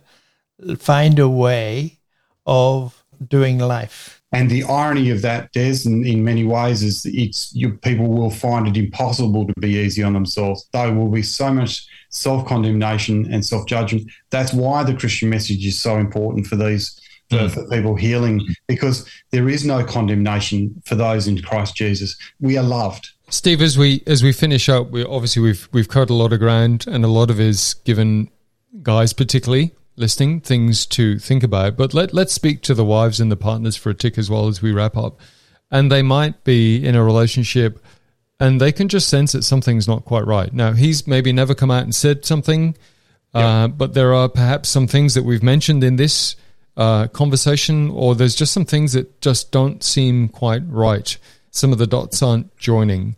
find 0.77 1.19
a 1.19 1.29
way 1.29 1.99
of 2.45 3.03
doing 3.27 3.59
life. 3.59 4.21
And 4.31 4.49
the 4.49 4.63
irony 4.63 5.11
of 5.11 5.21
that, 5.21 5.53
Des, 5.53 5.85
in, 5.85 6.05
in 6.05 6.23
many 6.23 6.43
ways, 6.43 6.83
is 6.83 7.05
it's 7.05 7.53
you, 7.55 7.77
people 7.77 8.07
will 8.07 8.29
find 8.29 8.67
it 8.67 8.75
impossible 8.75 9.47
to 9.47 9.53
be 9.59 9.75
easy 9.75 10.03
on 10.03 10.13
themselves. 10.13 10.67
There 10.73 10.91
will 10.91 11.07
be 11.07 11.23
so 11.23 11.53
much 11.53 11.87
self 12.09 12.45
condemnation 12.45 13.31
and 13.31 13.45
self 13.45 13.65
judgment. 13.65 14.11
That's 14.31 14.53
why 14.53 14.83
the 14.83 14.93
Christian 14.93 15.29
message 15.29 15.65
is 15.65 15.79
so 15.79 15.97
important 15.97 16.47
for 16.47 16.57
these 16.57 16.99
for, 17.29 17.37
mm. 17.37 17.51
for, 17.51 17.67
people 17.69 17.95
healing, 17.95 18.45
because 18.67 19.09
there 19.31 19.47
is 19.47 19.65
no 19.65 19.83
condemnation 19.85 20.81
for 20.85 20.95
those 20.95 21.27
in 21.27 21.41
Christ 21.41 21.75
Jesus. 21.75 22.17
We 22.41 22.57
are 22.57 22.63
loved. 22.63 23.09
Steve, 23.29 23.61
as 23.61 23.77
we 23.77 24.03
as 24.05 24.21
we 24.21 24.33
finish 24.33 24.67
up, 24.67 24.89
we 24.91 25.05
obviously 25.05 25.43
we've 25.43 25.69
we've 25.71 25.87
covered 25.87 26.09
a 26.09 26.13
lot 26.13 26.33
of 26.33 26.39
ground, 26.39 26.85
and 26.87 27.05
a 27.05 27.09
lot 27.09 27.29
of 27.29 27.39
is 27.39 27.75
given 27.85 28.29
guys 28.83 29.13
particularly 29.13 29.71
listening, 29.95 30.41
things 30.41 30.86
to 30.88 31.19
think 31.19 31.43
about. 31.43 31.77
But 31.77 31.93
let, 31.93 32.13
let's 32.13 32.34
speak 32.34 32.62
to 32.63 32.73
the 32.73 32.86
wives 32.86 33.19
and 33.19 33.31
the 33.31 33.38
partners 33.38 33.75
for 33.75 33.89
a 33.89 33.93
tick 33.93 34.17
as 34.17 34.29
well 34.29 34.47
as 34.47 34.62
we 34.62 34.71
wrap 34.71 34.97
up. 34.97 35.19
And 35.71 35.91
they 35.91 36.01
might 36.01 36.43
be 36.43 36.86
in 36.86 36.95
a 36.95 37.03
relationship 37.03 37.84
and 38.39 38.60
they 38.60 38.71
can 38.71 38.88
just 38.88 39.08
sense 39.08 39.31
that 39.31 39.43
something's 39.43 39.88
not 39.88 40.05
quite 40.05 40.25
right. 40.25 40.51
Now, 40.53 40.73
he's 40.73 41.08
maybe 41.08 41.31
never 41.31 41.55
come 41.55 41.71
out 41.71 41.84
and 41.84 41.95
said 41.95 42.25
something, 42.25 42.75
uh, 43.34 43.67
but 43.67 43.93
there 43.93 44.13
are 44.13 44.29
perhaps 44.29 44.69
some 44.69 44.88
things 44.88 45.13
that 45.13 45.23
we've 45.23 45.43
mentioned 45.43 45.84
in 45.84 45.95
this 45.95 46.36
uh, 46.77 47.08
conversation, 47.08 47.89
or 47.89 48.15
there's 48.15 48.36
just 48.36 48.53
some 48.53 48.65
things 48.65 48.93
that 48.93 49.21
just 49.21 49.51
don't 49.51 49.84
seem 49.84 50.27
quite 50.27 50.63
right. 50.67 51.17
Some 51.51 51.71
of 51.71 51.77
the 51.77 51.88
dots 51.88 52.21
aren't 52.21 52.55
joining. 52.58 53.15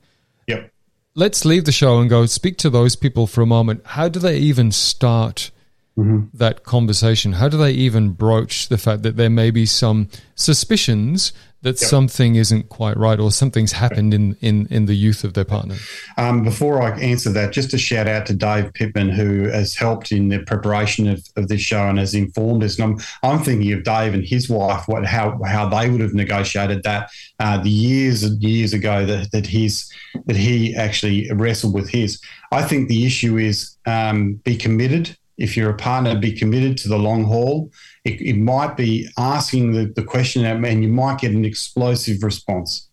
Yep. 0.48 0.72
Let's 1.16 1.46
leave 1.46 1.66
the 1.66 1.72
show 1.72 2.00
and 2.00 2.10
go 2.10 2.26
speak 2.28 2.58
to 2.58 2.70
those 2.70 2.96
people 2.96 3.26
for 3.26 3.42
a 3.42 3.48
moment. 3.48 3.82
How 3.86 4.08
do 4.08 4.20
they 4.20 4.38
even 4.38 4.72
start 4.72 5.50
mm-hmm. 5.98 6.26
that 6.34 6.64
conversation? 6.64 7.34
How 7.34 7.50
do 7.50 7.58
they 7.58 7.72
even 7.72 8.12
broach 8.12 8.70
the 8.70 8.78
fact 8.78 9.04
that 9.04 9.18
there 9.18 9.30
may 9.30 9.52
be 9.52 9.66
some 9.66 10.10
suspicions 10.36 11.34
that 11.64 11.82
yep. 11.82 11.90
something 11.90 12.36
isn't 12.36 12.70
quite 12.70 12.96
right 12.96 13.20
or 13.20 13.32
something's 13.32 13.72
happened 13.72 14.14
in, 14.14 14.38
in, 14.42 14.68
in 14.68 14.86
the 14.86 14.94
youth 14.94 15.24
of 15.24 15.34
their 15.34 15.44
partner? 15.44 15.76
Um, 16.18 16.44
before 16.44 16.82
I 16.82 16.98
answer 17.00 17.32
that, 17.32 17.52
just 17.52 17.74
a 17.74 17.78
shout 17.80 18.08
out 18.08 18.28
to 18.28 18.34
Dave 18.34 18.74
Pittman, 18.74 19.10
who 19.10 19.50
has 19.50 19.76
helped 19.76 20.12
in 20.12 20.30
the 20.30 20.40
preparation 20.40 21.08
of, 21.08 21.26
of 21.36 21.48
this 21.48 21.62
show 21.62 21.90
and 21.90 21.98
has 21.98 22.14
informed 22.14 22.64
us. 22.64 22.78
And 22.78 22.94
I'm, 22.94 23.06
I'm 23.24 23.44
thinking 23.44 23.74
of 23.74 23.84
Dave 23.84 24.14
and 24.14 24.24
his 24.24 24.50
wife, 24.50 24.88
what 24.88 25.06
how 25.06 25.42
how 25.44 25.68
they 25.68 25.90
would 25.90 26.02
have 26.02 26.14
negotiated 26.14 26.84
that 26.84 27.10
uh, 27.40 27.58
the 27.58 27.70
years 27.70 28.24
and 28.24 28.42
years 28.42 28.74
ago 28.74 29.06
that, 29.06 29.32
that 29.32 29.48
his 29.48 29.92
that 30.26 30.36
he 30.36 30.76
actually 30.76 31.32
wrestled 31.34 31.74
with 31.74 31.90
his. 31.90 32.22
I 32.52 32.62
think 32.64 32.88
the 32.88 33.06
issue 33.06 33.38
is 33.38 33.76
um, 33.86 34.36
be 34.36 34.56
committed 34.56 35.18
if 35.38 35.56
you're 35.56 35.70
a 35.70 35.78
partner, 35.78 36.18
be 36.18 36.32
committed 36.32 36.78
to 36.80 36.90
the 36.90 36.98
long 36.98 37.24
haul. 37.24 37.72
It, 38.04 38.22
it 38.22 38.38
might 38.38 38.76
be 38.76 39.08
asking 39.18 39.74
the, 39.74 39.86
the 39.96 40.04
question, 40.04 40.46
and 40.46 40.84
you 40.84 40.90
might 40.90 41.20
get 41.20 41.32
an 41.32 41.46
explosive 41.46 42.24
response. 42.24 42.90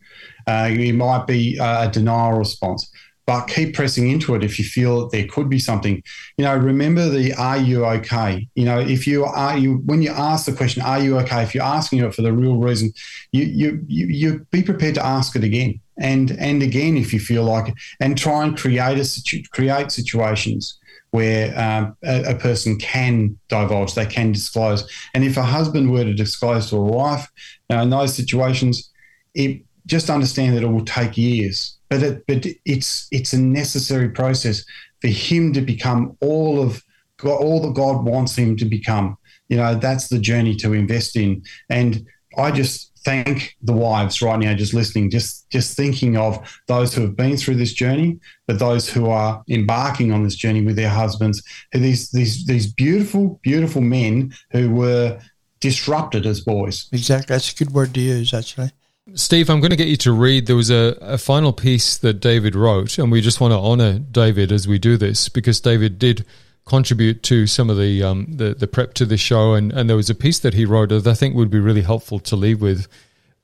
Uh, 0.47 0.69
it 0.71 0.95
might 0.95 1.27
be 1.27 1.59
a 1.61 1.89
denial 1.91 2.37
response, 2.37 2.91
but 3.27 3.47
keep 3.47 3.75
pressing 3.75 4.11
into 4.11 4.35
it 4.35 4.45
if 4.45 4.59
you 4.59 4.65
feel 4.65 5.01
that 5.01 5.13
there 5.13 5.27
could 5.27 5.49
be 5.49 5.59
something. 5.59 6.03
You 6.37 6.45
know, 6.45 6.55
remember 6.55 7.09
the 7.09 7.33
"Are 7.35 7.57
you 7.57 7.87
okay?" 7.87 8.47
You 8.55 8.67
know, 8.67 8.79
if 8.79 9.07
you 9.07 9.25
are 9.25 9.57
you 9.57 9.77
when 9.87 10.03
you 10.03 10.11
ask 10.11 10.45
the 10.45 10.53
question, 10.53 10.83
"Are 10.83 11.01
you 11.01 11.19
okay?" 11.21 11.43
If 11.43 11.55
you're 11.55 11.65
asking 11.65 12.01
it 12.01 12.15
for 12.15 12.21
the 12.21 12.33
real 12.33 12.57
reason, 12.57 12.93
you 13.33 13.45
you 13.45 13.85
you, 13.87 14.07
you 14.07 14.47
be 14.51 14.63
prepared 14.63 14.97
to 14.97 15.07
ask 15.07 15.35
it 15.35 15.45
again 15.45 15.81
and 15.99 16.33
and 16.33 16.63
again 16.63 16.97
if 16.97 17.13
you 17.13 17.21
feel 17.21 17.45
like 17.45 17.69
it, 17.69 17.75
and 18.01 18.19
try 18.19 18.45
and 18.45 18.57
create 18.57 18.99
a 18.99 19.43
create 19.53 19.91
situations 19.91 20.79
where 21.15 21.57
um, 21.57 21.97
a, 22.03 22.33
a, 22.33 22.35
person 22.35 22.77
can 22.77 23.39
divulge, 23.49 23.95
they 23.95 24.05
can 24.05 24.33
disclose. 24.33 24.91
And 25.15 25.23
if 25.23 25.37
a 25.37 25.45
husband 25.45 25.93
were 25.93 26.03
to 26.03 26.13
disclose 26.13 26.71
to 26.71 26.77
a 26.77 26.83
wife, 26.83 27.31
now 27.71 27.83
in 27.83 27.91
those 27.91 28.17
situations, 28.17 28.91
it 29.33 29.63
just 29.87 30.11
understand 30.11 30.57
that 30.57 30.65
it 30.65 30.67
will 30.67 30.85
take 30.85 31.17
years, 31.17 31.79
but 31.89 32.03
it, 32.03 32.27
but 32.27 32.45
it's 32.65 33.07
it's 33.13 33.33
a 33.33 33.39
necessary 33.39 34.09
process 34.09 34.65
for 35.01 35.07
him 35.07 35.53
to 35.53 35.61
become 35.61 36.17
all 36.21 36.61
of 36.61 36.83
God, 37.19 37.41
all 37.41 37.63
that 37.63 37.75
God 37.75 38.05
wants 38.05 38.35
him 38.35 38.57
to 38.57 38.65
become. 38.65 39.17
You 39.49 39.59
know, 39.59 39.77
that's 39.77 40.09
the 40.09 40.19
journey 40.19 40.57
to 40.57 40.73
invest 40.73 41.15
in. 41.15 41.45
And 41.71 42.05
I 42.37 42.51
just 42.51 42.91
thank 43.05 43.57
the 43.63 43.73
wives 43.73 44.23
right 44.23 44.39
now 44.39 44.55
just 44.55 44.75
listening 44.75 45.11
just 45.11 45.49
just 45.51 45.77
thinking 45.77 46.17
of 46.17 46.39
those 46.69 46.95
who 46.95 47.03
have 47.03 47.17
been 47.17 47.37
through 47.37 47.55
this 47.55 47.73
journey 47.73 48.19
but 48.47 48.59
those 48.59 48.89
who 48.89 49.09
are 49.09 49.43
embarking 49.49 50.13
on 50.13 50.25
this 50.25 50.37
journey 50.37 50.63
with 50.63 50.77
their 50.77 50.89
husbands 50.89 51.43
who 51.73 51.81
these 51.81 52.11
these 52.11 52.47
these 52.47 52.73
beautiful 52.73 53.39
beautiful 53.43 53.83
men 53.83 54.33
who 54.51 54.71
were 54.71 55.19
disrupted 55.65 56.27
as 56.27 56.43
boys. 56.43 56.89
Exactly. 56.93 57.33
That's 57.33 57.51
a 57.51 57.57
good 57.57 57.73
word 57.73 57.95
to 57.95 58.01
use 58.01 58.35
actually. 58.35 58.71
Steve, 59.15 59.49
I'm 59.49 59.61
going 59.61 59.71
to 59.71 59.77
get 59.77 59.89
you 59.89 59.97
to 59.99 60.13
read. 60.13 60.47
There 60.47 60.57
was 60.57 60.71
a, 60.71 60.97
a 61.01 61.17
final 61.17 61.55
piece 61.55 61.97
that 61.99 62.21
David 62.21 62.55
wrote, 62.55 62.99
and 62.99 63.11
we 63.11 63.23
just 63.23 63.41
want 63.41 63.53
to 63.53 63.59
honor 63.59 63.99
David 63.99 64.53
as 64.53 64.69
we 64.69 64.79
do 64.79 64.99
this 64.99 65.31
because 65.31 65.61
David 65.61 65.99
did 65.99 66.27
contribute 66.67 67.23
to 67.25 67.47
some 67.47 67.71
of 67.71 67.77
the 67.77 68.03
um, 68.03 68.27
the, 68.29 68.55
the 68.55 68.67
prep 68.67 68.95
to 68.95 69.07
the 69.07 69.17
show, 69.17 69.55
and, 69.55 69.73
and 69.73 69.89
there 69.89 69.97
was 69.97 70.11
a 70.11 70.15
piece 70.15 70.39
that 70.41 70.55
he 70.55 70.65
wrote 70.65 70.91
that 70.91 71.07
I 71.07 71.15
think 71.15 71.35
would 71.35 71.51
be 71.51 71.61
really 71.61 71.83
helpful 71.83 72.19
to 72.21 72.37
leave 72.37 72.61
with. 72.61 72.89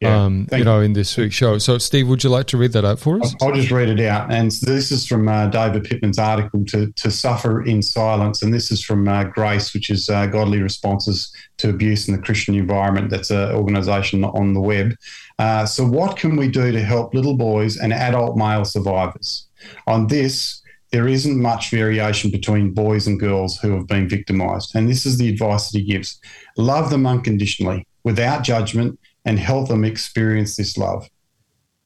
Yeah, 0.01 0.25
um, 0.25 0.49
you 0.51 0.65
know, 0.65 0.81
in 0.81 0.95
this 0.95 1.15
week's 1.19 1.35
show. 1.35 1.59
So, 1.59 1.77
Steve, 1.77 2.09
would 2.09 2.25
you 2.25 2.31
like 2.31 2.47
to 2.47 2.57
read 2.57 2.73
that 2.73 2.87
out 2.87 2.99
for 2.99 3.21
us? 3.21 3.35
I'll 3.43 3.53
just 3.53 3.71
read 3.71 3.91
it 3.91 4.01
out. 4.01 4.33
And 4.33 4.51
this 4.63 4.91
is 4.91 5.07
from 5.07 5.29
uh, 5.29 5.49
David 5.49 5.85
Pittman's 5.85 6.19
article, 6.19 6.65
to, 6.69 6.91
to 6.91 7.11
Suffer 7.11 7.63
in 7.67 7.83
Silence. 7.83 8.43
And 8.43 8.51
this 8.51 8.71
is 8.71 8.83
from 8.83 9.07
uh, 9.07 9.25
Grace, 9.25 9.75
which 9.75 9.91
is 9.91 10.09
uh, 10.09 10.25
Godly 10.25 10.63
Responses 10.63 11.31
to 11.59 11.69
Abuse 11.69 12.09
in 12.09 12.17
the 12.17 12.23
Christian 12.23 12.55
Environment. 12.55 13.11
That's 13.11 13.31
an 13.31 13.55
organization 13.55 14.25
on 14.25 14.55
the 14.55 14.61
web. 14.63 14.95
Uh, 15.39 15.67
so, 15.67 15.87
what 15.87 16.17
can 16.17 16.35
we 16.35 16.49
do 16.49 16.73
to 16.73 16.83
help 16.83 17.13
little 17.13 17.37
boys 17.37 17.77
and 17.77 17.93
adult 17.93 18.39
male 18.39 18.65
survivors? 18.65 19.49
On 19.87 20.07
this, 20.07 20.60
there 20.91 21.07
isn't 21.07 21.41
much 21.41 21.71
variation 21.71 22.31
between 22.31 22.75
boys 22.75 23.07
and 23.07 23.21
girls 23.21 23.59
who 23.59 23.71
have 23.73 23.87
been 23.87 24.09
victimized. 24.09 24.75
And 24.75 24.89
this 24.89 25.07
is 25.07 25.19
the 25.19 25.29
advice 25.29 25.71
that 25.71 25.79
he 25.79 25.85
gives 25.85 26.21
love 26.57 26.91
them 26.91 27.07
unconditionally, 27.07 27.87
without 28.03 28.43
judgment, 28.43 28.99
and 29.25 29.39
help 29.39 29.69
them 29.69 29.85
experience 29.85 30.57
this 30.57 30.77
love. 30.77 31.09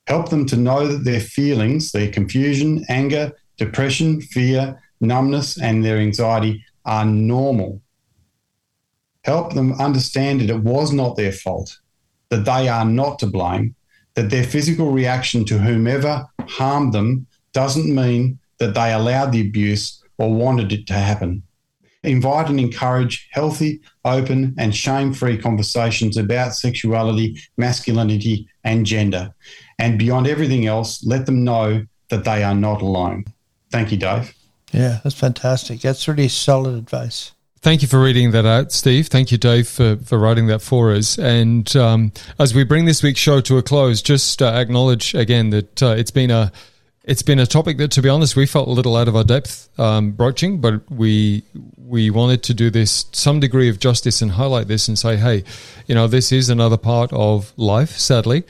Help 0.06 0.28
them 0.28 0.46
to 0.46 0.56
know 0.56 0.86
that 0.86 1.04
their 1.04 1.20
feelings, 1.20 1.92
their 1.92 2.10
confusion, 2.10 2.84
anger, 2.88 3.32
depression, 3.56 4.20
fear, 4.20 4.80
numbness, 5.00 5.60
and 5.60 5.84
their 5.84 5.98
anxiety 5.98 6.64
are 6.84 7.04
normal. 7.04 7.80
Help 9.24 9.54
them 9.54 9.72
understand 9.80 10.40
that 10.40 10.50
it 10.50 10.62
was 10.62 10.92
not 10.92 11.16
their 11.16 11.32
fault, 11.32 11.78
that 12.28 12.44
they 12.44 12.68
are 12.68 12.84
not 12.84 13.18
to 13.18 13.26
blame, 13.26 13.74
that 14.14 14.30
their 14.30 14.44
physical 14.44 14.90
reaction 14.90 15.44
to 15.46 15.58
whomever 15.58 16.26
harmed 16.48 16.92
them 16.92 17.26
doesn't 17.52 17.94
mean 17.94 18.38
that 18.58 18.74
they 18.74 18.92
allowed 18.92 19.32
the 19.32 19.40
abuse 19.40 20.02
or 20.18 20.32
wanted 20.32 20.72
it 20.72 20.86
to 20.86 20.94
happen. 20.94 21.42
Invite 22.02 22.50
and 22.50 22.60
encourage 22.60 23.28
healthy, 23.32 23.80
open, 24.04 24.54
and 24.58 24.74
shame 24.74 25.14
free 25.14 25.38
conversations 25.38 26.16
about 26.18 26.54
sexuality, 26.54 27.40
masculinity, 27.56 28.46
and 28.62 28.84
gender. 28.84 29.34
And 29.78 29.98
beyond 29.98 30.26
everything 30.26 30.66
else, 30.66 31.04
let 31.04 31.26
them 31.26 31.44
know 31.44 31.86
that 32.10 32.24
they 32.24 32.42
are 32.42 32.54
not 32.54 32.82
alone. 32.82 33.24
Thank 33.70 33.90
you, 33.90 33.96
Dave. 33.96 34.34
Yeah, 34.70 35.00
that's 35.02 35.18
fantastic. 35.18 35.80
That's 35.80 36.06
really 36.06 36.28
solid 36.28 36.74
advice. 36.74 37.32
Thank 37.62 37.80
you 37.80 37.88
for 37.88 37.98
reading 38.02 38.32
that 38.32 38.44
out, 38.44 38.72
Steve. 38.72 39.06
Thank 39.06 39.32
you, 39.32 39.38
Dave, 39.38 39.66
for, 39.66 39.96
for 39.96 40.18
writing 40.18 40.48
that 40.48 40.60
for 40.60 40.92
us. 40.92 41.18
And 41.18 41.74
um, 41.74 42.12
as 42.38 42.54
we 42.54 42.62
bring 42.62 42.84
this 42.84 43.02
week's 43.02 43.20
show 43.20 43.40
to 43.40 43.56
a 43.56 43.62
close, 43.62 44.02
just 44.02 44.42
uh, 44.42 44.48
acknowledge 44.48 45.14
again 45.14 45.48
that 45.50 45.82
uh, 45.82 45.94
it's 45.96 46.10
been 46.10 46.30
a 46.30 46.52
it's 47.04 47.22
been 47.22 47.38
a 47.38 47.46
topic 47.46 47.76
that, 47.78 47.90
to 47.92 48.02
be 48.02 48.08
honest, 48.08 48.34
we 48.34 48.46
felt 48.46 48.66
a 48.66 48.70
little 48.70 48.96
out 48.96 49.08
of 49.08 49.16
our 49.16 49.24
depth 49.24 49.68
um, 49.78 50.12
broaching, 50.12 50.60
but 50.60 50.90
we 50.90 51.42
we 51.76 52.08
wanted 52.08 52.42
to 52.44 52.54
do 52.54 52.70
this 52.70 53.04
some 53.12 53.40
degree 53.40 53.68
of 53.68 53.78
justice 53.78 54.22
and 54.22 54.32
highlight 54.32 54.68
this 54.68 54.88
and 54.88 54.98
say, 54.98 55.16
hey, 55.16 55.44
you 55.86 55.94
know, 55.94 56.06
this 56.06 56.32
is 56.32 56.48
another 56.48 56.78
part 56.78 57.12
of 57.12 57.52
life. 57.58 57.90
Sadly, 57.90 58.42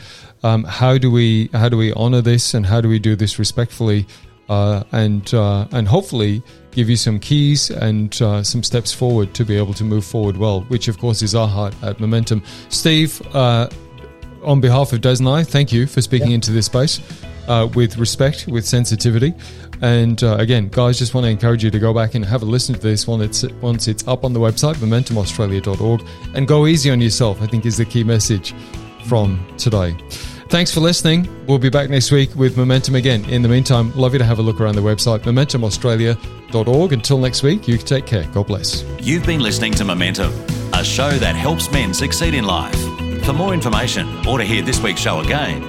um, 0.45 0.63
how 0.65 0.99
do 0.99 1.11
we 1.11 1.51
how 1.53 1.69
do 1.69 1.77
we 1.77 1.93
honor 1.95 2.21
this 2.21 2.55
and 2.55 2.65
how 2.65 2.81
do 2.81 2.89
we 2.89 3.01
do 3.01 3.17
this 3.17 3.41
respectfully, 3.41 4.07
uh, 4.49 4.85
and 4.93 5.35
uh, 5.35 5.67
and 5.73 5.89
hopefully 5.89 6.41
give 6.71 6.89
you 6.89 6.97
some 6.97 7.19
keys 7.19 7.71
and 7.71 8.23
uh, 8.23 8.43
some 8.45 8.63
steps 8.63 8.93
forward 8.93 9.35
to 9.35 9.45
be 9.45 9.57
able 9.57 9.75
to 9.75 9.85
move 9.85 10.05
forward 10.05 10.37
well, 10.37 10.61
which 10.63 10.87
of 10.87 10.99
course 10.99 11.23
is 11.23 11.35
our 11.35 11.49
heart 11.49 11.75
at 11.83 11.99
Momentum. 11.99 12.43
Steve, 12.69 13.21
uh, 13.35 13.69
on 14.45 14.61
behalf 14.61 14.93
of 14.93 15.01
Des 15.01 15.17
and 15.19 15.29
I, 15.29 15.43
thank 15.43 15.73
you 15.73 15.89
for 15.89 16.03
speaking 16.03 16.31
into 16.31 16.53
this 16.53 16.67
space 16.67 17.01
uh, 17.49 17.69
with 17.75 17.97
respect, 17.99 18.47
with 18.47 18.67
sensitivity. 18.67 19.35
And 19.83 20.23
uh, 20.23 20.37
again, 20.39 20.69
guys, 20.69 20.99
just 20.99 21.15
want 21.15 21.25
to 21.25 21.31
encourage 21.31 21.65
you 21.65 21.71
to 21.71 21.79
go 21.79 21.93
back 21.93 22.15
and 22.15 22.25
have 22.25 22.43
a 22.43 22.47
listen 22.47 22.75
to 22.75 22.81
this 22.81 23.07
when 23.07 23.21
it's 23.21 23.45
once 23.61 23.89
it's 23.89 24.07
up 24.09 24.25
on 24.25 24.33
the 24.33 24.41
website, 24.41 24.77
momentumaustralia.org, 24.77 26.03
and 26.35 26.49
go 26.49 26.67
easy 26.67 26.91
on 26.91 27.01
yourself. 27.01 27.43
I 27.43 27.47
think 27.47 27.67
is 27.67 27.77
the 27.77 27.85
key 27.85 28.05
message 28.05 28.55
from 29.07 29.47
today. 29.59 29.97
Thanks 30.49 30.73
for 30.73 30.81
listening. 30.81 31.29
We'll 31.47 31.59
be 31.59 31.71
back 31.71 31.91
next 31.91 32.13
week 32.13 32.35
with 32.37 32.57
Momentum 32.57 32.95
again. 32.95 33.25
In 33.25 33.43
the 33.43 33.49
meantime, 33.49 33.93
love 33.97 34.13
you 34.13 34.19
to 34.21 34.25
have 34.25 34.39
a 34.39 34.43
look 34.43 34.61
around 34.61 34.77
the 34.77 34.83
website, 34.83 35.21
momentumaustralia.org. 35.21 36.93
Until 36.93 37.19
next 37.19 37.43
week, 37.43 37.67
you 37.67 37.77
take 37.77 38.07
care. 38.07 38.25
God 38.33 38.47
bless. 38.47 38.85
You've 39.01 39.27
been 39.27 39.41
listening 39.41 39.73
to 39.75 39.85
Momentum, 39.85 40.33
a 40.73 40.85
show 40.85 41.11
that 41.11 41.35
helps 41.35 41.73
men 41.73 41.93
succeed 41.93 42.35
in 42.35 42.45
life. 42.45 42.79
For 43.25 43.33
more 43.33 43.53
information 43.53 44.27
or 44.29 44.39
to 44.39 44.45
hear 44.45 44.63
this 44.63 44.81
week's 44.81 45.01
show 45.01 45.21
again, 45.21 45.69